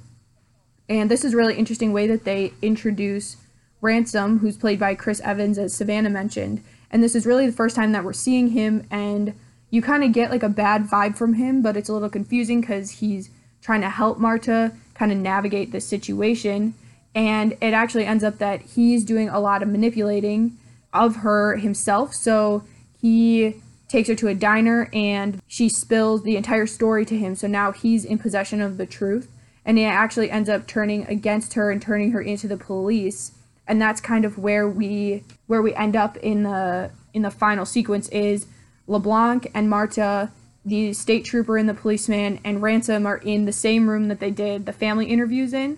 And 0.88 1.10
this 1.10 1.24
is 1.24 1.34
a 1.34 1.36
really 1.36 1.56
interesting 1.56 1.92
way 1.92 2.06
that 2.06 2.24
they 2.24 2.52
introduce 2.62 3.36
Ransom, 3.80 4.38
who's 4.38 4.56
played 4.56 4.80
by 4.80 4.94
Chris 4.94 5.20
Evans, 5.20 5.58
as 5.58 5.74
Savannah 5.74 6.10
mentioned. 6.10 6.62
And 6.90 7.02
this 7.02 7.14
is 7.14 7.26
really 7.26 7.46
the 7.46 7.52
first 7.52 7.76
time 7.76 7.92
that 7.92 8.04
we're 8.04 8.12
seeing 8.12 8.48
him, 8.48 8.86
and 8.90 9.34
you 9.70 9.82
kind 9.82 10.02
of 10.02 10.12
get 10.12 10.30
like 10.30 10.42
a 10.42 10.48
bad 10.48 10.84
vibe 10.84 11.16
from 11.16 11.34
him, 11.34 11.60
but 11.60 11.76
it's 11.76 11.88
a 11.88 11.92
little 11.92 12.08
confusing 12.08 12.62
because 12.62 12.90
he's 12.92 13.28
trying 13.60 13.82
to 13.82 13.90
help 13.90 14.18
Marta 14.18 14.72
kind 14.94 15.12
of 15.12 15.18
navigate 15.18 15.72
this 15.72 15.86
situation. 15.86 16.74
And 17.14 17.52
it 17.60 17.74
actually 17.74 18.06
ends 18.06 18.24
up 18.24 18.38
that 18.38 18.62
he's 18.62 19.04
doing 19.04 19.28
a 19.28 19.40
lot 19.40 19.62
of 19.62 19.68
manipulating 19.68 20.56
of 20.92 21.16
her 21.16 21.56
himself. 21.56 22.14
So 22.14 22.64
he 23.00 23.56
takes 23.88 24.08
her 24.08 24.14
to 24.14 24.28
a 24.28 24.34
diner 24.34 24.88
and 24.92 25.40
she 25.46 25.68
spills 25.68 26.22
the 26.22 26.36
entire 26.36 26.66
story 26.66 27.04
to 27.06 27.18
him. 27.18 27.34
So 27.34 27.46
now 27.46 27.72
he's 27.72 28.04
in 28.04 28.18
possession 28.18 28.60
of 28.60 28.76
the 28.76 28.86
truth. 28.86 29.28
And 29.68 29.76
he 29.76 29.84
actually 29.84 30.30
ends 30.30 30.48
up 30.48 30.66
turning 30.66 31.06
against 31.08 31.52
her 31.52 31.70
and 31.70 31.80
turning 31.80 32.12
her 32.12 32.22
into 32.22 32.48
the 32.48 32.56
police. 32.56 33.32
And 33.66 33.80
that's 33.80 34.00
kind 34.00 34.24
of 34.24 34.38
where 34.38 34.66
we 34.66 35.24
where 35.46 35.60
we 35.60 35.74
end 35.74 35.94
up 35.94 36.16
in 36.16 36.42
the 36.44 36.90
in 37.12 37.20
the 37.20 37.30
final 37.30 37.66
sequence 37.66 38.08
is 38.08 38.46
LeBlanc 38.86 39.50
and 39.52 39.68
Marta, 39.68 40.30
the 40.64 40.94
state 40.94 41.26
trooper 41.26 41.58
and 41.58 41.68
the 41.68 41.74
policeman, 41.74 42.40
and 42.44 42.62
Ransom 42.62 43.04
are 43.04 43.18
in 43.18 43.44
the 43.44 43.52
same 43.52 43.90
room 43.90 44.08
that 44.08 44.20
they 44.20 44.30
did 44.30 44.64
the 44.64 44.72
family 44.72 45.04
interviews 45.04 45.52
in. 45.52 45.76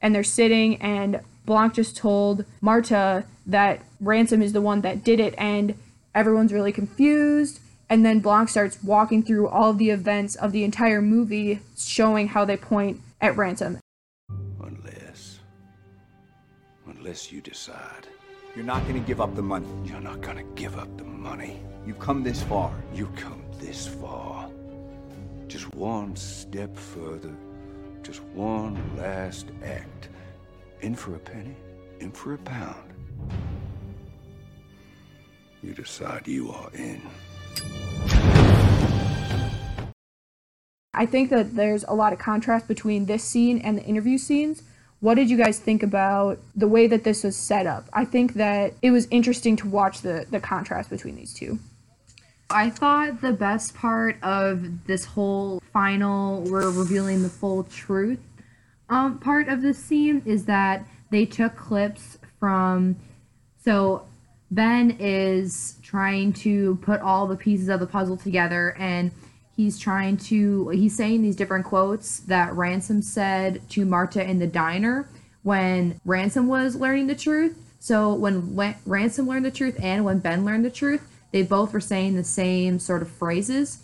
And 0.00 0.14
they're 0.14 0.22
sitting 0.22 0.80
and 0.80 1.20
Blanc 1.44 1.74
just 1.74 1.96
told 1.96 2.44
Marta 2.60 3.24
that 3.46 3.80
Ransom 4.00 4.40
is 4.40 4.52
the 4.52 4.60
one 4.60 4.82
that 4.82 5.02
did 5.02 5.18
it, 5.18 5.34
and 5.36 5.74
everyone's 6.14 6.52
really 6.52 6.72
confused. 6.72 7.58
And 7.88 8.06
then 8.06 8.20
Blanc 8.20 8.48
starts 8.48 8.78
walking 8.84 9.24
through 9.24 9.48
all 9.48 9.72
the 9.72 9.90
events 9.90 10.36
of 10.36 10.52
the 10.52 10.62
entire 10.62 11.02
movie, 11.02 11.58
showing 11.76 12.28
how 12.28 12.44
they 12.44 12.56
point 12.56 13.00
at 13.22 13.36
Ransom. 13.36 13.78
Unless. 14.60 15.40
Unless 16.86 17.32
you 17.32 17.40
decide 17.40 18.08
You're 18.54 18.64
not 18.64 18.86
gonna 18.86 19.00
give 19.00 19.20
up 19.20 19.34
the 19.34 19.42
money. 19.42 19.66
you're 19.84 20.00
not 20.00 20.20
gonna 20.20 20.42
give 20.54 20.76
up 20.76 20.98
the 20.98 21.04
money. 21.04 21.62
You've 21.86 22.00
come 22.00 22.22
this 22.22 22.42
far. 22.42 22.70
You've 22.92 23.14
come 23.16 23.42
this 23.58 23.86
far. 23.86 24.50
Just 25.46 25.72
one 25.74 26.16
step 26.16 26.76
further. 26.76 27.34
Just 28.02 28.22
one 28.34 28.76
last 28.96 29.46
act. 29.64 30.08
In 30.80 30.94
for 30.94 31.14
a 31.14 31.18
penny, 31.18 31.56
in 32.00 32.10
for 32.10 32.34
a 32.34 32.38
pound. 32.38 32.92
You 35.62 35.72
decide 35.72 36.26
you 36.26 36.50
are 36.50 36.70
in. 36.74 37.00
I 41.02 41.06
think 41.06 41.30
that 41.30 41.56
there's 41.56 41.82
a 41.88 41.94
lot 41.94 42.12
of 42.12 42.20
contrast 42.20 42.68
between 42.68 43.06
this 43.06 43.24
scene 43.24 43.58
and 43.58 43.76
the 43.76 43.82
interview 43.82 44.18
scenes. 44.18 44.62
What 45.00 45.14
did 45.14 45.30
you 45.30 45.36
guys 45.36 45.58
think 45.58 45.82
about 45.82 46.38
the 46.54 46.68
way 46.68 46.86
that 46.86 47.02
this 47.02 47.24
was 47.24 47.36
set 47.36 47.66
up? 47.66 47.88
I 47.92 48.04
think 48.04 48.34
that 48.34 48.74
it 48.82 48.92
was 48.92 49.08
interesting 49.10 49.56
to 49.56 49.68
watch 49.68 50.02
the, 50.02 50.26
the 50.30 50.38
contrast 50.38 50.90
between 50.90 51.16
these 51.16 51.34
two. 51.34 51.58
I 52.50 52.70
thought 52.70 53.20
the 53.20 53.32
best 53.32 53.74
part 53.74 54.16
of 54.22 54.86
this 54.86 55.04
whole 55.04 55.60
final, 55.72 56.42
we're 56.42 56.70
revealing 56.70 57.24
the 57.24 57.28
full 57.28 57.64
truth 57.64 58.20
um, 58.88 59.18
part 59.18 59.48
of 59.48 59.60
the 59.60 59.74
scene 59.74 60.22
is 60.24 60.44
that 60.44 60.86
they 61.10 61.26
took 61.26 61.56
clips 61.56 62.18
from. 62.38 62.94
So 63.64 64.06
Ben 64.52 64.98
is 65.00 65.78
trying 65.82 66.32
to 66.34 66.76
put 66.82 67.00
all 67.00 67.26
the 67.26 67.36
pieces 67.36 67.68
of 67.68 67.80
the 67.80 67.88
puzzle 67.88 68.16
together 68.16 68.76
and 68.78 69.10
he's 69.62 69.78
trying 69.78 70.16
to, 70.16 70.68
he's 70.70 70.96
saying 70.96 71.22
these 71.22 71.36
different 71.36 71.64
quotes 71.64 72.18
that 72.20 72.52
Ransom 72.54 73.00
said 73.00 73.60
to 73.70 73.84
Marta 73.84 74.22
in 74.28 74.40
the 74.40 74.46
diner 74.46 75.08
when 75.42 76.00
Ransom 76.04 76.48
was 76.48 76.74
learning 76.74 77.06
the 77.06 77.14
truth. 77.14 77.56
So 77.78 78.12
when, 78.12 78.56
Ransom 78.84 79.28
learned 79.28 79.44
the 79.44 79.50
truth 79.50 79.76
and 79.80 80.04
when 80.04 80.18
Ben 80.18 80.44
learned 80.44 80.64
the 80.64 80.70
truth, 80.70 81.06
they 81.30 81.42
both 81.42 81.72
were 81.72 81.80
saying 81.80 82.16
the 82.16 82.24
same 82.24 82.78
sort 82.78 83.02
of 83.02 83.10
phrases. 83.10 83.78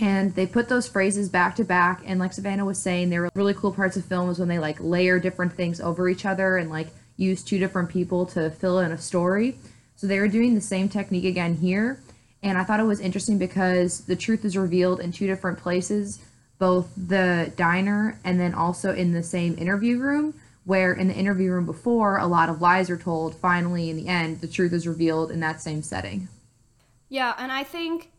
And 0.00 0.34
they 0.34 0.46
put 0.46 0.68
those 0.68 0.88
phrases 0.88 1.28
back 1.28 1.54
to 1.56 1.64
back. 1.64 2.02
And 2.04 2.18
like 2.18 2.32
savannah 2.32 2.64
was 2.64 2.78
saying 2.78 3.10
there 3.10 3.22
were 3.22 3.30
really 3.34 3.54
cool 3.54 3.72
parts 3.72 3.96
of 3.96 4.04
film 4.06 4.26
was 4.26 4.38
when 4.38 4.48
they 4.48 4.58
like 4.58 4.78
layer 4.80 5.20
different 5.20 5.52
things 5.52 5.80
over 5.80 6.08
each 6.08 6.24
other 6.24 6.56
and 6.56 6.70
like 6.70 6.88
use 7.16 7.44
two 7.44 7.58
different 7.58 7.90
people 7.90 8.26
to 8.26 8.50
fill 8.50 8.80
in 8.80 8.90
a 8.90 8.98
story. 8.98 9.56
So 9.96 10.06
they 10.06 10.18
were 10.18 10.28
doing 10.28 10.54
the 10.54 10.60
same 10.60 10.88
technique 10.88 11.26
again 11.26 11.56
here 11.56 12.00
and 12.44 12.56
i 12.56 12.62
thought 12.62 12.78
it 12.78 12.84
was 12.84 13.00
interesting 13.00 13.38
because 13.38 14.02
the 14.02 14.14
truth 14.14 14.44
is 14.44 14.56
revealed 14.56 15.00
in 15.00 15.10
two 15.10 15.26
different 15.26 15.58
places 15.58 16.20
both 16.58 16.88
the 16.96 17.52
diner 17.56 18.18
and 18.24 18.38
then 18.38 18.54
also 18.54 18.94
in 18.94 19.12
the 19.12 19.22
same 19.22 19.58
interview 19.58 19.98
room 19.98 20.34
where 20.64 20.92
in 20.92 21.08
the 21.08 21.14
interview 21.14 21.50
room 21.50 21.66
before, 21.66 22.18
a 22.18 22.26
lot 22.26 22.48
of 22.48 22.60
lies 22.60 22.88
are 22.90 22.96
told. 22.96 23.36
Finally, 23.36 23.90
in 23.90 23.96
the 23.96 24.08
end, 24.08 24.40
the 24.40 24.48
truth 24.48 24.72
is 24.72 24.86
revealed 24.86 25.30
in 25.30 25.40
that 25.40 25.60
same 25.60 25.82
setting. 25.82 26.28
Yeah, 27.08 27.34
and 27.38 27.52
I 27.52 27.64
think 27.64 28.10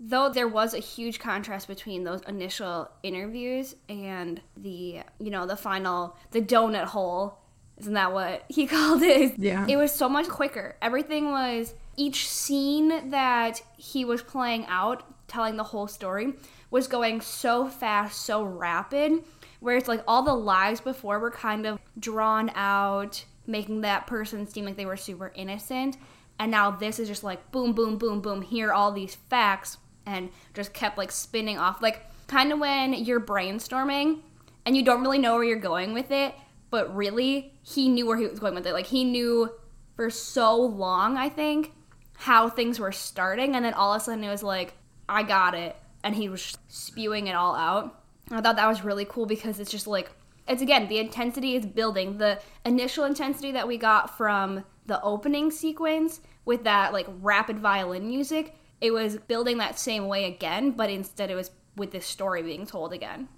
though 0.00 0.28
there 0.28 0.48
was 0.48 0.74
a 0.74 0.80
huge 0.80 1.18
contrast 1.20 1.68
between 1.68 2.02
those 2.04 2.20
initial 2.22 2.90
interviews 3.02 3.76
and 3.88 4.40
the 4.56 5.00
you 5.20 5.30
know 5.30 5.46
the 5.46 5.56
final 5.56 6.16
the 6.32 6.40
donut 6.40 6.86
hole 6.86 7.38
isn't 7.78 7.94
that 7.94 8.12
what 8.12 8.44
he 8.48 8.66
called 8.74 9.02
it 9.02 9.38
Yeah. 9.38 9.64
it 9.68 9.76
was 9.76 9.94
so 9.94 10.08
much 10.08 10.28
quicker 10.28 10.74
everything 10.82 11.30
was 11.30 11.74
each 11.96 12.28
scene 12.28 13.10
that 13.10 13.62
he 13.76 14.04
was 14.04 14.22
playing 14.22 14.66
out 14.66 15.04
telling 15.28 15.56
the 15.56 15.64
whole 15.64 15.86
story 15.86 16.34
was 16.70 16.86
going 16.86 17.20
so 17.20 17.68
fast 17.68 18.22
so 18.22 18.42
rapid 18.42 19.24
where 19.60 19.76
it's 19.76 19.88
like 19.88 20.02
all 20.06 20.22
the 20.22 20.34
lies 20.34 20.80
before 20.80 21.18
were 21.18 21.30
kind 21.30 21.66
of 21.66 21.78
drawn 21.98 22.50
out 22.54 23.24
making 23.46 23.82
that 23.82 24.06
person 24.06 24.46
seem 24.46 24.64
like 24.64 24.76
they 24.76 24.86
were 24.86 24.96
super 24.96 25.32
innocent. 25.34 25.96
And 26.38 26.50
now 26.50 26.70
this 26.70 26.98
is 26.98 27.08
just 27.08 27.24
like 27.24 27.52
boom 27.52 27.72
boom 27.72 27.96
boom 27.96 28.20
boom 28.20 28.42
here 28.42 28.72
all 28.72 28.92
these 28.92 29.14
facts 29.14 29.78
and 30.06 30.30
just 30.52 30.72
kept 30.74 30.98
like 30.98 31.12
spinning 31.12 31.58
off. 31.58 31.80
Like 31.80 32.06
kind 32.26 32.52
of 32.52 32.58
when 32.58 32.92
you're 32.92 33.20
brainstorming 33.20 34.20
and 34.66 34.76
you 34.76 34.82
don't 34.82 35.02
really 35.02 35.18
know 35.18 35.34
where 35.34 35.44
you're 35.44 35.56
going 35.56 35.92
with 35.92 36.10
it 36.10 36.34
but 36.70 36.94
really 36.94 37.52
he 37.62 37.88
knew 37.88 38.06
where 38.06 38.16
he 38.16 38.26
was 38.26 38.40
going 38.40 38.54
with 38.54 38.66
it. 38.66 38.72
Like 38.72 38.86
he 38.86 39.04
knew 39.04 39.50
for 39.96 40.10
so 40.10 40.56
long 40.56 41.16
i 41.16 41.28
think 41.28 41.72
how 42.16 42.48
things 42.48 42.78
were 42.78 42.92
starting 42.92 43.54
and 43.56 43.64
then 43.64 43.74
all 43.74 43.92
of 43.92 44.00
a 44.00 44.04
sudden 44.04 44.24
it 44.24 44.30
was 44.30 44.42
like 44.42 44.74
i 45.08 45.22
got 45.22 45.54
it 45.54 45.76
and 46.04 46.14
he 46.14 46.28
was 46.28 46.56
spewing 46.68 47.26
it 47.26 47.34
all 47.34 47.56
out. 47.56 48.02
I 48.30 48.40
thought 48.40 48.56
that 48.56 48.68
was 48.68 48.84
really 48.84 49.06
cool 49.06 49.26
because 49.26 49.58
it's 49.58 49.70
just 49.70 49.86
like 49.88 50.12
it's 50.46 50.62
again 50.62 50.86
the 50.86 50.98
intensity 50.98 51.56
is 51.56 51.66
building. 51.66 52.18
The 52.18 52.38
initial 52.64 53.04
intensity 53.04 53.50
that 53.52 53.66
we 53.66 53.78
got 53.78 54.16
from 54.16 54.64
the 54.86 55.02
opening 55.02 55.50
sequence 55.50 56.20
with 56.44 56.64
that 56.64 56.92
like 56.92 57.06
rapid 57.22 57.58
violin 57.58 58.06
music 58.06 58.54
it 58.82 58.92
was 58.92 59.16
building 59.16 59.56
that 59.56 59.78
same 59.78 60.08
way 60.08 60.26
again 60.26 60.72
but 60.72 60.90
instead 60.90 61.30
it 61.30 61.34
was 61.34 61.50
with 61.74 61.90
this 61.90 62.06
story 62.06 62.42
being 62.42 62.66
told 62.66 62.92
again. 62.92 63.28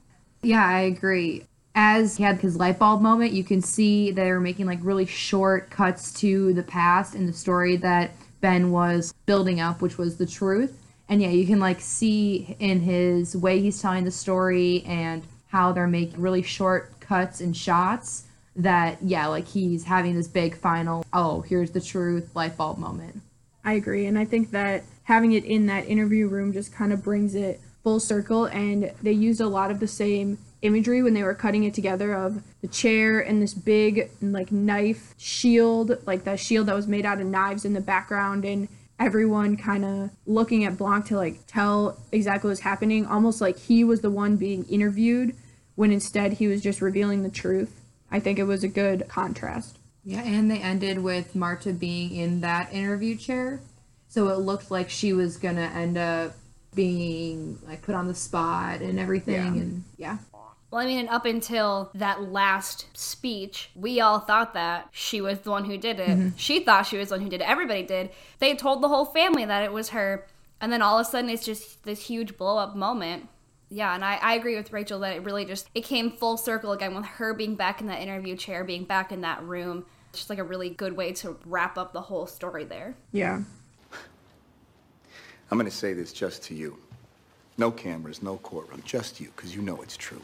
Yeah, 0.42 0.66
I 0.66 0.80
agree. 0.80 1.44
As 1.76 2.16
he 2.16 2.24
had 2.24 2.40
his 2.40 2.56
light 2.56 2.78
bulb 2.78 3.00
moment, 3.00 3.32
you 3.32 3.44
can 3.44 3.62
see 3.62 4.10
they're 4.10 4.40
making 4.40 4.66
like 4.66 4.80
really 4.82 5.06
short 5.06 5.70
cuts 5.70 6.12
to 6.14 6.52
the 6.54 6.62
past 6.62 7.14
and 7.14 7.28
the 7.28 7.32
story 7.32 7.76
that 7.76 8.10
Ben 8.40 8.70
was 8.70 9.14
building 9.26 9.60
up, 9.60 9.80
which 9.80 9.98
was 9.98 10.16
the 10.16 10.26
truth. 10.26 10.78
And 11.08 11.22
yeah, 11.22 11.30
you 11.30 11.46
can 11.46 11.60
like 11.60 11.80
see 11.80 12.56
in 12.58 12.80
his 12.80 13.36
way 13.36 13.60
he's 13.60 13.80
telling 13.80 14.04
the 14.04 14.10
story 14.10 14.82
and 14.86 15.22
how 15.48 15.72
they're 15.72 15.86
making 15.86 16.20
really 16.20 16.42
short 16.42 16.98
cuts 17.00 17.40
and 17.40 17.56
shots 17.56 18.24
that, 18.56 18.98
yeah, 19.02 19.26
like 19.26 19.46
he's 19.46 19.84
having 19.84 20.14
this 20.14 20.28
big 20.28 20.56
final, 20.56 21.04
oh, 21.12 21.42
here's 21.42 21.70
the 21.70 21.80
truth 21.80 22.34
light 22.34 22.56
bulb 22.56 22.78
moment. 22.78 23.20
I 23.64 23.74
agree. 23.74 24.06
And 24.06 24.18
I 24.18 24.24
think 24.24 24.50
that 24.52 24.84
having 25.04 25.32
it 25.32 25.44
in 25.44 25.66
that 25.66 25.86
interview 25.86 26.26
room 26.26 26.52
just 26.52 26.72
kind 26.72 26.92
of 26.92 27.02
brings 27.02 27.34
it 27.34 27.60
full 27.82 28.00
circle. 28.00 28.46
And 28.46 28.92
they 29.02 29.12
used 29.12 29.40
a 29.40 29.48
lot 29.48 29.70
of 29.70 29.80
the 29.80 29.88
same 29.88 30.38
imagery 30.66 31.02
when 31.02 31.14
they 31.14 31.22
were 31.22 31.34
cutting 31.34 31.64
it 31.64 31.74
together 31.74 32.14
of 32.14 32.42
the 32.60 32.68
chair 32.68 33.20
and 33.20 33.40
this 33.40 33.54
big 33.54 34.10
like 34.20 34.52
knife 34.52 35.14
shield, 35.16 35.98
like 36.06 36.24
that 36.24 36.38
shield 36.40 36.66
that 36.66 36.74
was 36.74 36.86
made 36.86 37.06
out 37.06 37.20
of 37.20 37.26
knives 37.26 37.64
in 37.64 37.72
the 37.72 37.80
background. 37.80 38.44
And 38.44 38.68
everyone 38.98 39.56
kind 39.56 39.84
of 39.84 40.10
looking 40.26 40.64
at 40.64 40.76
Blanc 40.78 41.06
to 41.06 41.16
like 41.16 41.46
tell 41.46 41.98
exactly 42.12 42.48
what's 42.48 42.60
happening, 42.60 43.06
almost 43.06 43.40
like 43.40 43.58
he 43.58 43.84
was 43.84 44.00
the 44.00 44.10
one 44.10 44.36
being 44.36 44.64
interviewed 44.66 45.34
when 45.74 45.92
instead 45.92 46.34
he 46.34 46.46
was 46.46 46.62
just 46.62 46.80
revealing 46.80 47.22
the 47.22 47.30
truth. 47.30 47.80
I 48.10 48.20
think 48.20 48.38
it 48.38 48.44
was 48.44 48.64
a 48.64 48.68
good 48.68 49.06
contrast. 49.08 49.78
Yeah, 50.04 50.22
and 50.22 50.50
they 50.50 50.58
ended 50.58 51.02
with 51.02 51.34
Marta 51.34 51.72
being 51.72 52.14
in 52.14 52.40
that 52.42 52.72
interview 52.72 53.16
chair. 53.16 53.60
So 54.08 54.28
it 54.28 54.38
looked 54.38 54.70
like 54.70 54.88
she 54.88 55.12
was 55.12 55.36
going 55.36 55.56
to 55.56 55.62
end 55.62 55.98
up 55.98 56.34
being 56.74 57.58
like 57.66 57.82
put 57.82 57.94
on 57.94 58.06
the 58.06 58.14
spot 58.14 58.80
and 58.80 58.98
everything 59.00 59.34
Yeah. 59.34 59.46
and 59.62 59.84
yeah. 59.96 60.18
Well, 60.76 60.84
I 60.84 60.88
mean, 60.88 60.98
and 60.98 61.08
up 61.08 61.24
until 61.24 61.90
that 61.94 62.30
last 62.30 62.84
speech, 62.92 63.70
we 63.74 63.98
all 63.98 64.20
thought 64.20 64.52
that 64.52 64.90
she 64.92 65.22
was 65.22 65.38
the 65.38 65.50
one 65.50 65.64
who 65.64 65.78
did 65.78 65.98
it. 65.98 66.10
Mm-hmm. 66.10 66.36
She 66.36 66.60
thought 66.60 66.84
she 66.84 66.98
was 66.98 67.08
the 67.08 67.14
one 67.14 67.22
who 67.22 67.30
did 67.30 67.40
it. 67.40 67.48
Everybody 67.48 67.82
did. 67.82 68.10
They 68.40 68.54
told 68.54 68.82
the 68.82 68.88
whole 68.88 69.06
family 69.06 69.46
that 69.46 69.62
it 69.62 69.72
was 69.72 69.88
her. 69.88 70.26
And 70.60 70.70
then 70.70 70.82
all 70.82 70.98
of 70.98 71.06
a 71.06 71.10
sudden, 71.10 71.30
it's 71.30 71.46
just 71.46 71.84
this 71.84 72.02
huge 72.02 72.36
blow 72.36 72.58
up 72.58 72.76
moment. 72.76 73.26
Yeah, 73.70 73.94
and 73.94 74.04
I, 74.04 74.16
I 74.16 74.34
agree 74.34 74.54
with 74.54 74.70
Rachel 74.70 75.00
that 75.00 75.16
it 75.16 75.24
really 75.24 75.46
just 75.46 75.70
it 75.74 75.82
came 75.84 76.10
full 76.10 76.36
circle 76.36 76.72
again 76.72 76.94
with 76.94 77.06
her 77.06 77.32
being 77.32 77.54
back 77.54 77.80
in 77.80 77.86
that 77.86 78.02
interview 78.02 78.36
chair, 78.36 78.62
being 78.62 78.84
back 78.84 79.12
in 79.12 79.22
that 79.22 79.42
room. 79.44 79.86
It's 80.10 80.18
just 80.18 80.28
like 80.28 80.38
a 80.38 80.44
really 80.44 80.68
good 80.68 80.94
way 80.94 81.10
to 81.14 81.38
wrap 81.46 81.78
up 81.78 81.94
the 81.94 82.02
whole 82.02 82.26
story 82.26 82.64
there. 82.64 82.94
Yeah. 83.12 83.40
I'm 85.50 85.56
gonna 85.56 85.70
say 85.70 85.94
this 85.94 86.12
just 86.12 86.42
to 86.42 86.54
you. 86.54 86.76
No 87.56 87.70
cameras, 87.70 88.22
no 88.22 88.36
courtroom, 88.36 88.82
just 88.84 89.22
you, 89.22 89.32
because 89.34 89.56
you 89.56 89.62
know 89.62 89.80
it's 89.80 89.96
true. 89.96 90.20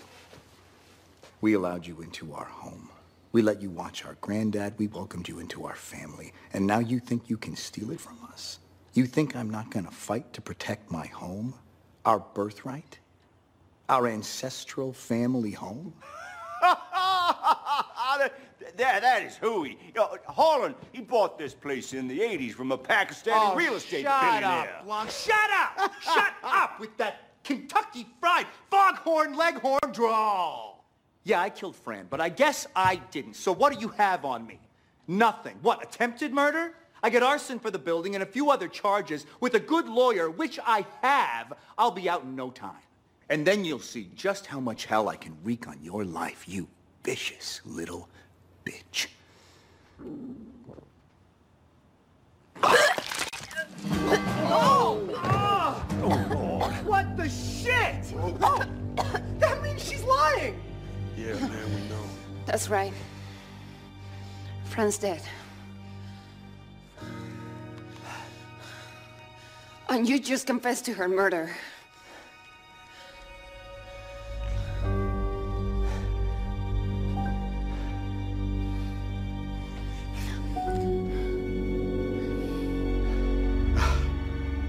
We 1.42 1.52
allowed 1.54 1.84
you 1.84 2.00
into 2.02 2.32
our 2.34 2.44
home. 2.44 2.88
We 3.32 3.42
let 3.42 3.60
you 3.60 3.68
watch 3.68 4.04
our 4.04 4.16
granddad. 4.20 4.74
We 4.78 4.86
welcomed 4.86 5.28
you 5.28 5.40
into 5.40 5.66
our 5.66 5.74
family. 5.74 6.32
And 6.52 6.68
now 6.68 6.78
you 6.78 7.00
think 7.00 7.28
you 7.28 7.36
can 7.36 7.56
steal 7.56 7.90
it 7.90 8.00
from 8.00 8.16
us? 8.32 8.60
You 8.94 9.06
think 9.06 9.34
I'm 9.34 9.50
not 9.50 9.68
gonna 9.68 9.90
fight 9.90 10.32
to 10.34 10.40
protect 10.40 10.92
my 10.92 11.06
home? 11.08 11.54
Our 12.04 12.20
birthright? 12.20 13.00
Our 13.88 14.06
ancestral 14.06 14.92
family 14.92 15.50
home? 15.50 15.92
that, 16.62 18.32
that 18.76 19.22
is 19.24 19.36
hooey. 19.36 19.78
You 19.88 19.94
know, 19.96 20.16
Harlan, 20.28 20.76
he 20.92 21.00
bought 21.00 21.40
this 21.40 21.54
place 21.54 21.92
in 21.92 22.06
the 22.06 22.20
80s 22.20 22.52
from 22.52 22.70
a 22.70 22.78
Pakistani 22.78 23.52
oh, 23.52 23.56
real 23.56 23.74
estate 23.74 24.06
Oh, 24.06 24.10
shut 24.10 24.20
billionaire. 24.20 24.76
up, 24.78 24.84
Blanc. 24.84 25.10
Shut 25.10 25.50
up! 25.52 25.92
shut 26.02 26.34
up 26.44 26.78
with 26.78 26.96
that 26.98 27.32
Kentucky 27.42 28.06
Fried 28.20 28.46
Foghorn 28.70 29.34
Leghorn 29.34 29.92
drawl. 29.92 30.71
Yeah, 31.24 31.40
I 31.40 31.50
killed 31.50 31.76
Fran, 31.76 32.06
but 32.10 32.20
I 32.20 32.28
guess 32.28 32.66
I 32.74 32.96
didn't. 33.10 33.34
So 33.34 33.52
what 33.52 33.72
do 33.72 33.80
you 33.80 33.88
have 33.88 34.24
on 34.24 34.46
me? 34.46 34.58
Nothing. 35.06 35.56
What, 35.62 35.82
attempted 35.82 36.32
murder? 36.32 36.74
I 37.02 37.10
get 37.10 37.22
arson 37.22 37.58
for 37.58 37.70
the 37.70 37.78
building 37.78 38.14
and 38.14 38.22
a 38.22 38.26
few 38.26 38.50
other 38.50 38.68
charges. 38.68 39.26
With 39.40 39.54
a 39.54 39.60
good 39.60 39.88
lawyer, 39.88 40.30
which 40.30 40.58
I 40.64 40.84
have, 41.00 41.52
I'll 41.76 41.90
be 41.90 42.08
out 42.08 42.22
in 42.22 42.36
no 42.36 42.50
time. 42.50 42.74
And 43.28 43.46
then 43.46 43.64
you'll 43.64 43.78
see 43.78 44.10
just 44.14 44.46
how 44.46 44.60
much 44.60 44.84
hell 44.84 45.08
I 45.08 45.16
can 45.16 45.36
wreak 45.42 45.66
on 45.68 45.78
your 45.82 46.04
life, 46.04 46.44
you 46.46 46.68
vicious 47.02 47.60
little 47.64 48.08
bitch. 48.64 49.06
Oh, 54.54 54.98
what 56.84 57.16
the 57.16 57.28
shit? 57.28 58.12
Oh, 58.42 58.62
that 59.38 59.62
means 59.62 59.88
she's 59.88 60.02
lying. 60.04 60.60
Yeah, 61.22 61.34
man, 61.34 61.74
we 61.74 61.88
know. 61.88 62.02
That's 62.46 62.68
right. 62.68 62.92
Fran's 64.64 64.98
dead. 64.98 65.22
And 69.88 70.08
you 70.08 70.18
just 70.18 70.48
confessed 70.48 70.84
to 70.86 70.94
her 70.94 71.06
murder. 71.06 71.54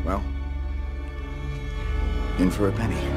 Well, 0.05 0.23
in 2.37 2.51
for 2.51 2.67
a 2.67 2.71
penny. 2.73 3.12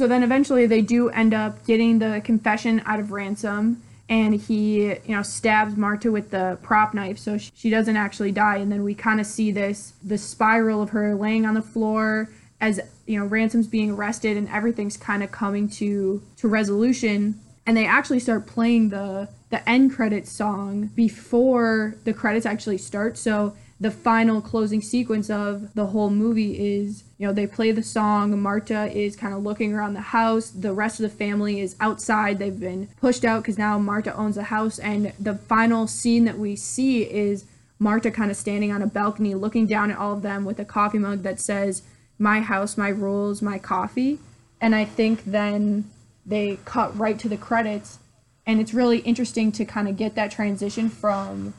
So 0.00 0.06
then 0.06 0.22
eventually 0.22 0.64
they 0.64 0.80
do 0.80 1.10
end 1.10 1.34
up 1.34 1.66
getting 1.66 1.98
the 1.98 2.22
confession 2.24 2.80
out 2.86 3.00
of 3.00 3.12
ransom 3.12 3.82
and 4.08 4.34
he, 4.34 4.86
you 4.86 5.14
know, 5.14 5.20
stabs 5.20 5.76
Marta 5.76 6.10
with 6.10 6.30
the 6.30 6.56
prop 6.62 6.94
knife 6.94 7.18
so 7.18 7.36
she, 7.36 7.68
doesn't 7.68 7.96
actually 7.98 8.32
die 8.32 8.56
and 8.56 8.72
then 8.72 8.82
we 8.82 8.94
kind 8.94 9.20
of 9.20 9.26
see 9.26 9.52
this 9.52 9.92
the 10.02 10.16
spiral 10.16 10.80
of 10.80 10.88
her 10.88 11.14
laying 11.14 11.44
on 11.44 11.52
the 11.52 11.60
floor 11.60 12.30
as, 12.62 12.80
you 13.04 13.20
know, 13.20 13.26
Ransom's 13.26 13.66
being 13.66 13.90
arrested 13.90 14.38
and 14.38 14.48
everything's 14.48 14.96
kind 14.96 15.22
of 15.22 15.32
coming 15.32 15.68
to 15.68 16.22
to 16.38 16.48
resolution 16.48 17.38
and 17.66 17.76
they 17.76 17.84
actually 17.84 18.20
start 18.20 18.46
playing 18.46 18.88
the 18.88 19.28
the 19.50 19.68
end 19.68 19.94
credits 19.94 20.32
song 20.32 20.86
before 20.94 21.94
the 22.04 22.14
credits 22.14 22.46
actually 22.46 22.78
start. 22.78 23.18
So 23.18 23.54
the 23.80 23.90
final 23.90 24.42
closing 24.42 24.82
sequence 24.82 25.30
of 25.30 25.72
the 25.74 25.86
whole 25.86 26.10
movie 26.10 26.76
is 26.76 27.04
you 27.16 27.26
know 27.26 27.32
they 27.32 27.46
play 27.46 27.72
the 27.72 27.82
song 27.82 28.40
marta 28.40 28.86
is 28.96 29.16
kind 29.16 29.32
of 29.32 29.42
looking 29.42 29.72
around 29.72 29.94
the 29.94 30.00
house 30.00 30.50
the 30.50 30.72
rest 30.72 31.00
of 31.00 31.10
the 31.10 31.16
family 31.16 31.60
is 31.60 31.74
outside 31.80 32.38
they've 32.38 32.60
been 32.60 32.88
pushed 33.00 33.24
out 33.24 33.42
because 33.42 33.58
now 33.58 33.78
marta 33.78 34.14
owns 34.14 34.36
the 34.36 34.44
house 34.44 34.78
and 34.78 35.12
the 35.18 35.34
final 35.34 35.86
scene 35.86 36.24
that 36.24 36.38
we 36.38 36.54
see 36.54 37.02
is 37.02 37.46
marta 37.78 38.10
kind 38.10 38.30
of 38.30 38.36
standing 38.36 38.70
on 38.70 38.82
a 38.82 38.86
balcony 38.86 39.34
looking 39.34 39.66
down 39.66 39.90
at 39.90 39.96
all 39.96 40.12
of 40.12 40.22
them 40.22 40.44
with 40.44 40.58
a 40.58 40.64
coffee 40.64 40.98
mug 40.98 41.22
that 41.22 41.40
says 41.40 41.82
my 42.18 42.40
house 42.40 42.76
my 42.76 42.88
rules 42.88 43.40
my 43.40 43.58
coffee. 43.58 44.18
And 44.62 44.74
i 44.74 44.84
think 44.84 45.24
then 45.24 45.90
they 46.26 46.58
cut 46.66 46.96
right 46.98 47.18
to 47.18 47.30
the 47.30 47.38
credits 47.38 47.98
and 48.46 48.60
it's 48.60 48.74
really 48.74 48.98
interesting 48.98 49.50
to 49.52 49.64
kind 49.64 49.88
of 49.88 49.96
get 49.96 50.14
that 50.16 50.30
transition 50.30 50.90
from 50.90 51.54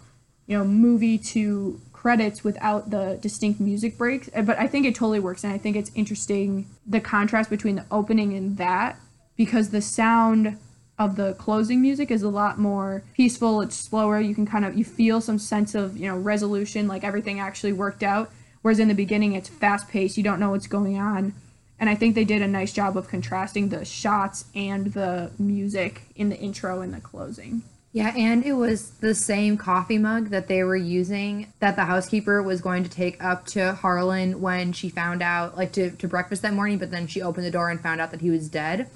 you 0.46 0.58
know 0.58 0.64
movie 0.64 1.18
to 1.18 1.80
credits 2.02 2.44
without 2.44 2.90
the 2.90 3.20
distinct 3.22 3.60
music 3.60 3.96
breaks. 3.96 4.28
Uh, 4.36 4.42
but 4.42 4.58
I 4.58 4.66
think 4.66 4.88
it 4.88 4.96
totally 4.96 5.20
works, 5.20 5.44
and 5.44 5.54
I 5.54 5.60
think 5.60 5.76
it's 5.76 5.92
interesting 5.94 6.66
the 6.88 7.00
contrast 7.00 7.48
between 7.48 7.76
the 7.76 7.86
opening 7.92 8.34
and 8.34 8.58
that 8.58 8.98
because 9.38 9.70
the 9.70 9.84
sound 9.84 10.58
of 10.98 11.16
the 11.16 11.34
closing 11.34 11.80
music 11.80 12.10
is 12.10 12.24
a 12.24 12.30
lot 12.30 12.58
more 12.58 13.04
peaceful. 13.14 13.62
It's 13.62 13.76
slower. 13.76 14.20
You 14.20 14.34
can 14.34 14.48
kind 14.48 14.66
of 14.66 14.76
you 14.76 14.84
feel 14.84 15.22
some 15.22 15.38
sense 15.38 15.76
of 15.76 15.96
you 15.96 16.08
know 16.08 16.18
resolution, 16.18 16.88
like 16.88 17.04
everything 17.04 17.40
actually 17.40 17.74
worked 17.74 18.02
out. 18.02 18.32
Whereas 18.64 18.80
in 18.80 18.88
the 18.88 18.96
beginning, 18.96 19.34
it's 19.34 19.50
fast 19.50 19.88
paced. 19.88 20.18
You 20.18 20.24
don't 20.24 20.40
know 20.40 20.50
what's 20.50 20.68
going 20.68 20.98
on. 20.98 21.34
And 21.80 21.88
I 21.88 21.94
think 21.94 22.16
they 22.16 22.26
did 22.26 22.42
a 22.42 22.48
nice 22.48 22.74
job 22.74 22.98
of 22.98 23.10
contrasting 23.10 23.70
the 23.70 23.86
shots 23.86 24.46
and 24.56 24.94
the 24.94 25.32
music 25.38 26.02
in 26.16 26.30
the 26.30 26.38
intro 26.38 26.82
and 26.82 26.94
the 26.94 27.02
closing. 27.02 27.62
Yeah, 27.94 28.14
and 28.16 28.46
it 28.46 28.54
was 28.54 28.92
the 28.92 29.14
same 29.14 29.58
coffee 29.58 29.98
mug 29.98 30.30
that 30.30 30.48
they 30.48 30.64
were 30.64 30.78
using 30.78 31.52
that 31.60 31.76
the 31.76 31.84
housekeeper 31.84 32.42
was 32.42 32.62
going 32.62 32.84
to 32.84 32.90
take 32.90 33.22
up 33.22 33.46
to 33.48 33.74
Harlan 33.74 34.40
when 34.40 34.72
she 34.72 34.88
found 34.88 35.22
out, 35.22 35.58
like 35.58 35.74
to, 35.74 35.92
to 35.92 36.08
breakfast 36.08 36.42
that 36.44 36.54
morning, 36.54 36.78
but 36.78 36.90
then 36.90 37.06
she 37.06 37.22
opened 37.22 37.46
the 37.46 37.52
door 37.52 37.70
and 37.70 37.82
found 37.82 38.00
out 38.00 38.12
that 38.12 38.22
he 38.22 38.30
was 38.30 38.48
dead. 38.48 38.90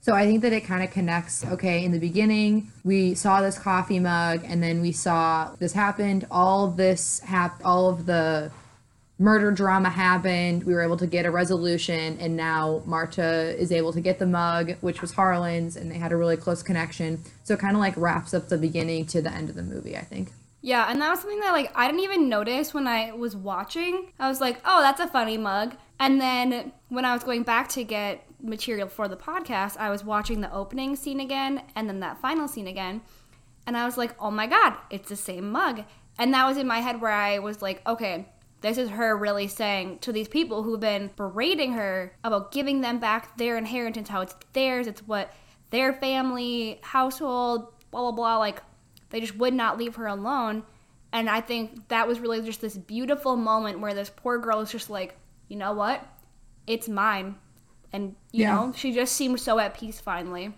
So 0.00 0.14
I 0.14 0.24
think 0.24 0.40
that 0.42 0.54
it 0.54 0.62
kind 0.64 0.82
of 0.82 0.90
connects. 0.90 1.44
Okay, 1.44 1.84
in 1.84 1.92
the 1.92 1.98
beginning, 1.98 2.72
we 2.84 3.14
saw 3.14 3.42
this 3.42 3.58
coffee 3.58 3.98
mug, 3.98 4.42
and 4.44 4.62
then 4.62 4.80
we 4.80 4.92
saw 4.92 5.54
this 5.58 5.74
happened. 5.74 6.26
All 6.30 6.68
this 6.68 7.20
hap- 7.20 7.60
all 7.62 7.90
of 7.90 8.06
the 8.06 8.50
murder 9.18 9.50
drama 9.50 9.90
happened. 9.90 10.64
We 10.64 10.74
were 10.74 10.82
able 10.82 10.96
to 10.98 11.06
get 11.06 11.26
a 11.26 11.30
resolution, 11.30 12.18
and 12.20 12.36
now 12.36 12.82
Marta 12.86 13.56
is 13.58 13.72
able 13.72 13.92
to 13.92 14.00
get 14.00 14.18
the 14.18 14.26
mug, 14.26 14.74
which 14.80 15.00
was 15.00 15.12
Harlan's, 15.12 15.76
and 15.76 15.90
they 15.90 15.98
had 15.98 16.12
a 16.12 16.16
really 16.16 16.36
close 16.36 16.62
connection. 16.62 17.22
So 17.42 17.54
it 17.54 17.60
kind 17.60 17.74
of 17.74 17.80
like 17.80 17.96
wraps 17.96 18.32
up 18.32 18.48
the 18.48 18.58
beginning 18.58 19.06
to 19.06 19.20
the 19.20 19.32
end 19.32 19.48
of 19.48 19.56
the 19.56 19.62
movie, 19.62 19.96
I 19.96 20.02
think. 20.02 20.32
Yeah, 20.60 20.86
and 20.88 21.00
that 21.00 21.10
was 21.10 21.20
something 21.20 21.40
that 21.40 21.52
like 21.52 21.72
I 21.74 21.86
didn't 21.86 22.02
even 22.02 22.28
notice 22.28 22.74
when 22.74 22.86
I 22.86 23.12
was 23.12 23.36
watching. 23.36 24.12
I 24.18 24.28
was 24.28 24.40
like, 24.40 24.60
"Oh, 24.64 24.80
that's 24.80 25.00
a 25.00 25.06
funny 25.06 25.36
mug." 25.36 25.76
And 26.00 26.20
then 26.20 26.72
when 26.88 27.04
I 27.04 27.12
was 27.12 27.24
going 27.24 27.42
back 27.42 27.68
to 27.70 27.84
get 27.84 28.24
material 28.40 28.88
for 28.88 29.08
the 29.08 29.16
podcast, 29.16 29.76
I 29.76 29.90
was 29.90 30.04
watching 30.04 30.40
the 30.40 30.52
opening 30.52 30.96
scene 30.96 31.20
again 31.20 31.62
and 31.74 31.88
then 31.88 32.00
that 32.00 32.20
final 32.20 32.46
scene 32.48 32.66
again. 32.68 33.02
And 33.66 33.76
I 33.76 33.84
was 33.84 33.96
like, 33.96 34.14
"Oh 34.20 34.30
my 34.30 34.46
god, 34.46 34.74
it's 34.90 35.08
the 35.08 35.16
same 35.16 35.50
mug." 35.50 35.84
And 36.18 36.34
that 36.34 36.46
was 36.46 36.56
in 36.56 36.66
my 36.66 36.80
head 36.80 37.00
where 37.00 37.12
I 37.12 37.38
was 37.38 37.62
like, 37.62 37.80
"Okay, 37.86 38.26
this 38.60 38.78
is 38.78 38.90
her 38.90 39.16
really 39.16 39.46
saying 39.46 39.98
to 40.00 40.12
these 40.12 40.28
people 40.28 40.62
who've 40.62 40.80
been 40.80 41.10
berating 41.16 41.72
her 41.72 42.12
about 42.24 42.50
giving 42.50 42.80
them 42.80 42.98
back 42.98 43.36
their 43.38 43.56
inheritance, 43.56 44.08
how 44.08 44.20
it's 44.20 44.34
theirs, 44.52 44.86
it's 44.86 45.06
what 45.06 45.32
their 45.70 45.92
family, 45.92 46.80
household, 46.82 47.72
blah, 47.90 48.00
blah, 48.00 48.12
blah. 48.12 48.38
Like, 48.38 48.62
they 49.10 49.20
just 49.20 49.36
would 49.36 49.54
not 49.54 49.78
leave 49.78 49.94
her 49.96 50.06
alone. 50.06 50.64
And 51.12 51.30
I 51.30 51.40
think 51.40 51.88
that 51.88 52.08
was 52.08 52.20
really 52.20 52.42
just 52.42 52.60
this 52.60 52.76
beautiful 52.76 53.36
moment 53.36 53.80
where 53.80 53.94
this 53.94 54.10
poor 54.10 54.38
girl 54.38 54.60
is 54.60 54.70
just 54.70 54.90
like, 54.90 55.16
you 55.48 55.56
know 55.56 55.72
what? 55.72 56.04
It's 56.66 56.88
mine. 56.88 57.36
And, 57.92 58.16
you 58.32 58.42
yeah. 58.42 58.54
know, 58.54 58.72
she 58.76 58.92
just 58.92 59.14
seemed 59.14 59.40
so 59.40 59.58
at 59.58 59.78
peace 59.78 60.00
finally. 60.00 60.52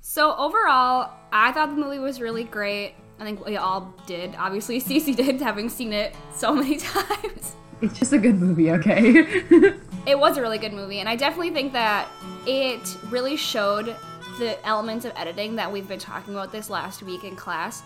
So, 0.00 0.34
overall, 0.36 1.10
I 1.32 1.52
thought 1.52 1.70
the 1.70 1.76
movie 1.76 1.98
was 1.98 2.20
really 2.20 2.44
great. 2.44 2.94
I 3.18 3.24
think 3.24 3.44
we 3.44 3.56
all 3.56 3.94
did. 4.06 4.34
Obviously, 4.36 4.80
Cece 4.82 5.16
did, 5.16 5.40
having 5.40 5.68
seen 5.68 5.92
it 5.92 6.14
so 6.34 6.54
many 6.54 6.76
times. 6.78 7.56
It's 7.82 7.98
just 7.98 8.12
a 8.12 8.18
good 8.18 8.36
movie, 8.36 8.70
okay? 8.72 9.10
it 10.06 10.18
was 10.18 10.38
a 10.38 10.42
really 10.42 10.58
good 10.58 10.72
movie, 10.72 11.00
and 11.00 11.08
I 11.08 11.16
definitely 11.16 11.50
think 11.50 11.72
that 11.74 12.08
it 12.46 12.96
really 13.10 13.36
showed 13.36 13.94
the 14.38 14.64
elements 14.66 15.04
of 15.04 15.12
editing 15.16 15.56
that 15.56 15.70
we've 15.70 15.88
been 15.88 15.98
talking 15.98 16.34
about 16.34 16.52
this 16.52 16.70
last 16.70 17.02
week 17.02 17.24
in 17.24 17.36
class, 17.36 17.82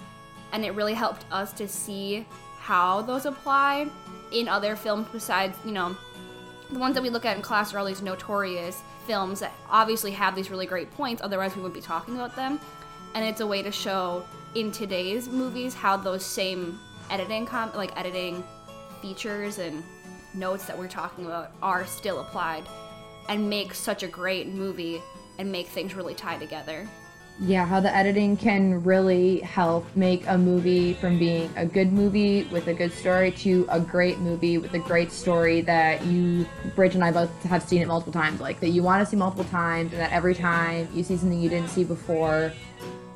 and 0.52 0.64
it 0.64 0.74
really 0.74 0.94
helped 0.94 1.24
us 1.32 1.52
to 1.54 1.66
see 1.66 2.24
how 2.58 3.02
those 3.02 3.26
apply 3.26 3.88
in 4.30 4.46
other 4.46 4.76
films 4.76 5.08
besides, 5.12 5.58
you 5.64 5.72
know, 5.72 5.96
the 6.70 6.78
ones 6.78 6.94
that 6.94 7.02
we 7.02 7.10
look 7.10 7.24
at 7.24 7.36
in 7.36 7.42
class 7.42 7.74
are 7.74 7.78
all 7.78 7.84
these 7.84 8.02
notorious 8.02 8.82
films 9.06 9.40
that 9.40 9.52
obviously 9.68 10.12
have 10.12 10.36
these 10.36 10.50
really 10.50 10.66
great 10.66 10.88
points, 10.92 11.20
otherwise, 11.20 11.56
we 11.56 11.62
wouldn't 11.62 11.74
be 11.74 11.80
talking 11.80 12.14
about 12.14 12.36
them. 12.36 12.60
And 13.14 13.24
it's 13.24 13.40
a 13.40 13.46
way 13.46 13.62
to 13.62 13.72
show 13.72 14.24
in 14.54 14.70
today's 14.70 15.28
movies 15.28 15.74
how 15.74 15.96
those 15.96 16.24
same 16.24 16.78
editing 17.10 17.46
com- 17.46 17.72
like 17.74 17.96
editing 17.98 18.44
features 19.02 19.58
and 19.58 19.82
notes 20.34 20.64
that 20.66 20.78
we're 20.78 20.88
talking 20.88 21.26
about 21.26 21.52
are 21.62 21.84
still 21.86 22.20
applied 22.20 22.64
and 23.28 23.48
make 23.48 23.74
such 23.74 24.02
a 24.02 24.08
great 24.08 24.48
movie 24.48 25.02
and 25.38 25.50
make 25.50 25.66
things 25.68 25.94
really 25.94 26.14
tie 26.14 26.38
together. 26.38 26.86
Yeah, 27.42 27.64
how 27.64 27.80
the 27.80 27.94
editing 27.96 28.36
can 28.36 28.84
really 28.84 29.40
help 29.40 29.86
make 29.96 30.26
a 30.26 30.36
movie 30.36 30.92
from 30.92 31.18
being 31.18 31.50
a 31.56 31.64
good 31.64 31.90
movie 31.90 32.42
with 32.44 32.66
a 32.66 32.74
good 32.74 32.92
story 32.92 33.30
to 33.32 33.66
a 33.70 33.80
great 33.80 34.18
movie 34.18 34.58
with 34.58 34.74
a 34.74 34.78
great 34.78 35.10
story 35.10 35.62
that 35.62 36.04
you, 36.04 36.46
Bridge 36.76 36.94
and 36.94 37.02
I 37.02 37.10
both 37.10 37.30
have 37.44 37.62
seen 37.62 37.80
it 37.80 37.88
multiple 37.88 38.12
times. 38.12 38.40
Like 38.40 38.60
that 38.60 38.68
you 38.68 38.82
want 38.82 39.02
to 39.02 39.10
see 39.10 39.16
multiple 39.16 39.44
times, 39.44 39.92
and 39.92 40.00
that 40.02 40.12
every 40.12 40.34
time 40.34 40.86
you 40.92 41.02
see 41.02 41.16
something 41.16 41.40
you 41.40 41.48
didn't 41.48 41.70
see 41.70 41.82
before, 41.82 42.52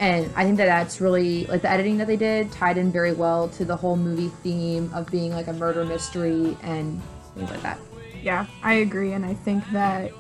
and 0.01 0.31
I 0.35 0.45
think 0.45 0.57
that 0.59 0.67
that's 0.67 1.01
really 1.01 1.47
like 1.47 1.63
the 1.63 1.71
editing 1.71 1.99
that 1.99 2.07
they 2.07 2.17
did 2.17 2.51
tied 2.53 2.79
in 2.79 2.91
very 2.91 3.13
well 3.13 3.49
to 3.51 3.65
the 3.65 3.77
whole 3.77 3.97
movie 3.97 4.29
theme 4.43 4.91
of 4.95 5.11
being 5.11 5.33
like 5.33 5.47
a 5.47 5.53
murder 5.53 5.85
mystery 5.85 6.57
and 6.63 7.01
things 7.37 7.51
like 7.51 7.63
that. 7.63 7.79
Yeah, 8.23 8.47
I 8.63 8.75
agree, 8.75 9.13
and 9.13 9.25
I 9.25 9.35
think 9.35 9.63
that 9.73 10.11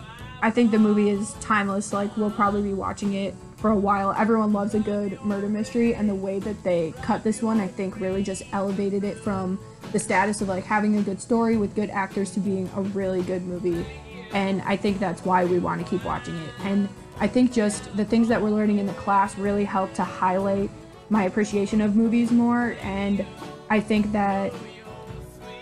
I 0.42 0.50
think 0.50 0.70
the 0.70 0.78
movie 0.78 1.08
is 1.08 1.32
timeless. 1.40 1.92
Like 1.92 2.16
we'll 2.16 2.30
probably 2.30 2.62
be 2.62 2.74
watching 2.74 3.14
it 3.14 3.34
for 3.56 3.70
a 3.70 3.76
while. 3.76 4.12
Everyone 4.12 4.52
loves 4.52 4.74
a 4.74 4.80
good 4.80 5.18
murder 5.22 5.48
mystery, 5.48 5.94
and 5.94 6.08
the 6.08 6.14
way 6.14 6.38
that 6.38 6.62
they 6.62 6.92
cut 7.02 7.24
this 7.24 7.42
one, 7.42 7.60
I 7.60 7.66
think, 7.66 7.98
really 7.98 8.22
just 8.22 8.42
elevated 8.52 9.04
it 9.04 9.16
from 9.16 9.58
the 9.92 9.98
status 9.98 10.40
of 10.42 10.48
like 10.48 10.64
having 10.64 10.98
a 10.98 11.02
good 11.02 11.20
story 11.20 11.56
with 11.56 11.74
good 11.74 11.90
actors 11.90 12.30
to 12.32 12.40
being 12.40 12.70
a 12.76 12.82
really 12.82 13.22
good 13.22 13.42
movie. 13.42 13.87
And 14.35 14.61
I 14.62 14.77
think 14.77 14.99
that's 14.99 15.25
why 15.25 15.44
we 15.44 15.59
want 15.59 15.83
to 15.83 15.88
keep 15.88 16.05
watching 16.05 16.37
it. 16.37 16.51
And 16.64 16.88
I 17.20 17.29
think 17.29 17.53
just 17.53 17.97
the 17.97 18.05
things 18.05 18.29
that 18.29 18.42
we're 18.42 18.51
learning 18.51 18.79
in 18.79 18.87
the 18.87 18.92
class 18.94 19.38
really 19.38 19.64
help 19.64 19.94
to 19.94 20.05
highlight 20.05 20.70
my 21.09 21.25
appreciation 21.25 21.81
of 21.81 21.94
movies 21.97 22.31
more. 22.31 22.77
And 22.83 23.25
I 23.70 23.81
think 23.81 24.11
that, 24.12 24.53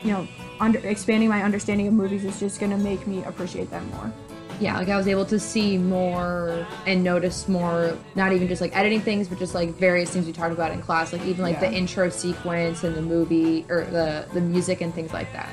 you 0.03 0.13
know, 0.13 0.27
under, 0.59 0.79
expanding 0.81 1.29
my 1.29 1.43
understanding 1.43 1.87
of 1.87 1.93
movies 1.93 2.25
is 2.25 2.41
just 2.41 2.59
going 2.59 2.73
to 2.73 2.79
make 2.79 3.07
me 3.07 3.23
appreciate 3.25 3.71
them 3.71 3.89
more. 3.91 4.13
Yeah, 4.61 4.79
like 4.79 4.89
I 4.89 4.97
was 4.97 5.09
able 5.09 5.25
to 5.27 5.41
see 5.41 5.77
more 5.77 6.67
and 6.87 7.03
notice 7.03 7.49
more, 7.49 7.99
not 8.15 8.33
even 8.33 8.47
just 8.47 8.61
like 8.61 8.77
editing 8.77 9.01
things, 9.01 9.27
but 9.27 9.39
just 9.39 9.55
like 9.55 9.71
various 9.71 10.11
things 10.11 10.25
we 10.25 10.33
talked 10.33 10.53
about 10.53 10.71
in 10.71 10.81
class, 10.81 11.13
like 11.13 11.25
even 11.27 11.43
like 11.43 11.61
yeah. 11.61 11.71
the 11.71 11.77
intro 11.77 12.09
sequence 12.11 12.85
and 12.85 12.95
the 12.95 13.03
movie 13.03 13.67
or 13.69 13.85
the, 13.87 14.27
the 14.33 14.41
music 14.41 14.81
and 14.81 14.95
things 14.95 15.13
like 15.13 15.33
that. 15.33 15.53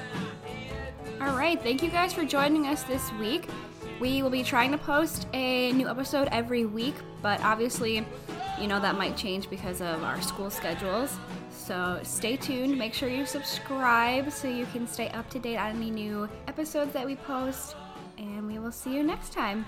All 1.21 1.35
right, 1.35 1.61
thank 1.61 1.83
you 1.83 1.89
guys 1.89 2.13
for 2.13 2.23
joining 2.23 2.65
us 2.65 2.83
this 2.83 3.11
week. 3.13 3.49
We 3.99 4.21
will 4.23 4.29
be 4.29 4.41
trying 4.41 4.71
to 4.71 4.77
post 4.77 5.27
a 5.33 5.73
new 5.73 5.89
episode 5.89 6.29
every 6.31 6.65
week, 6.65 6.95
but 7.21 7.43
obviously, 7.43 8.05
you 8.57 8.67
know, 8.67 8.79
that 8.79 8.97
might 8.97 9.17
change 9.17 9.49
because 9.49 9.81
of 9.81 10.01
our 10.01 10.21
school 10.21 10.49
schedules. 10.49 11.17
So 11.51 11.99
stay 12.03 12.37
tuned. 12.37 12.77
Make 12.77 12.93
sure 12.93 13.09
you 13.09 13.25
subscribe 13.25 14.31
so 14.31 14.47
you 14.47 14.65
can 14.67 14.87
stay 14.87 15.09
up 15.09 15.29
to 15.31 15.39
date 15.39 15.57
on 15.57 15.75
any 15.75 15.91
new 15.91 16.29
episodes 16.47 16.93
that 16.93 17.05
we 17.05 17.17
post. 17.17 17.75
And 18.17 18.47
we 18.47 18.57
will 18.57 18.71
see 18.71 18.95
you 18.95 19.03
next 19.03 19.33
time. 19.33 19.65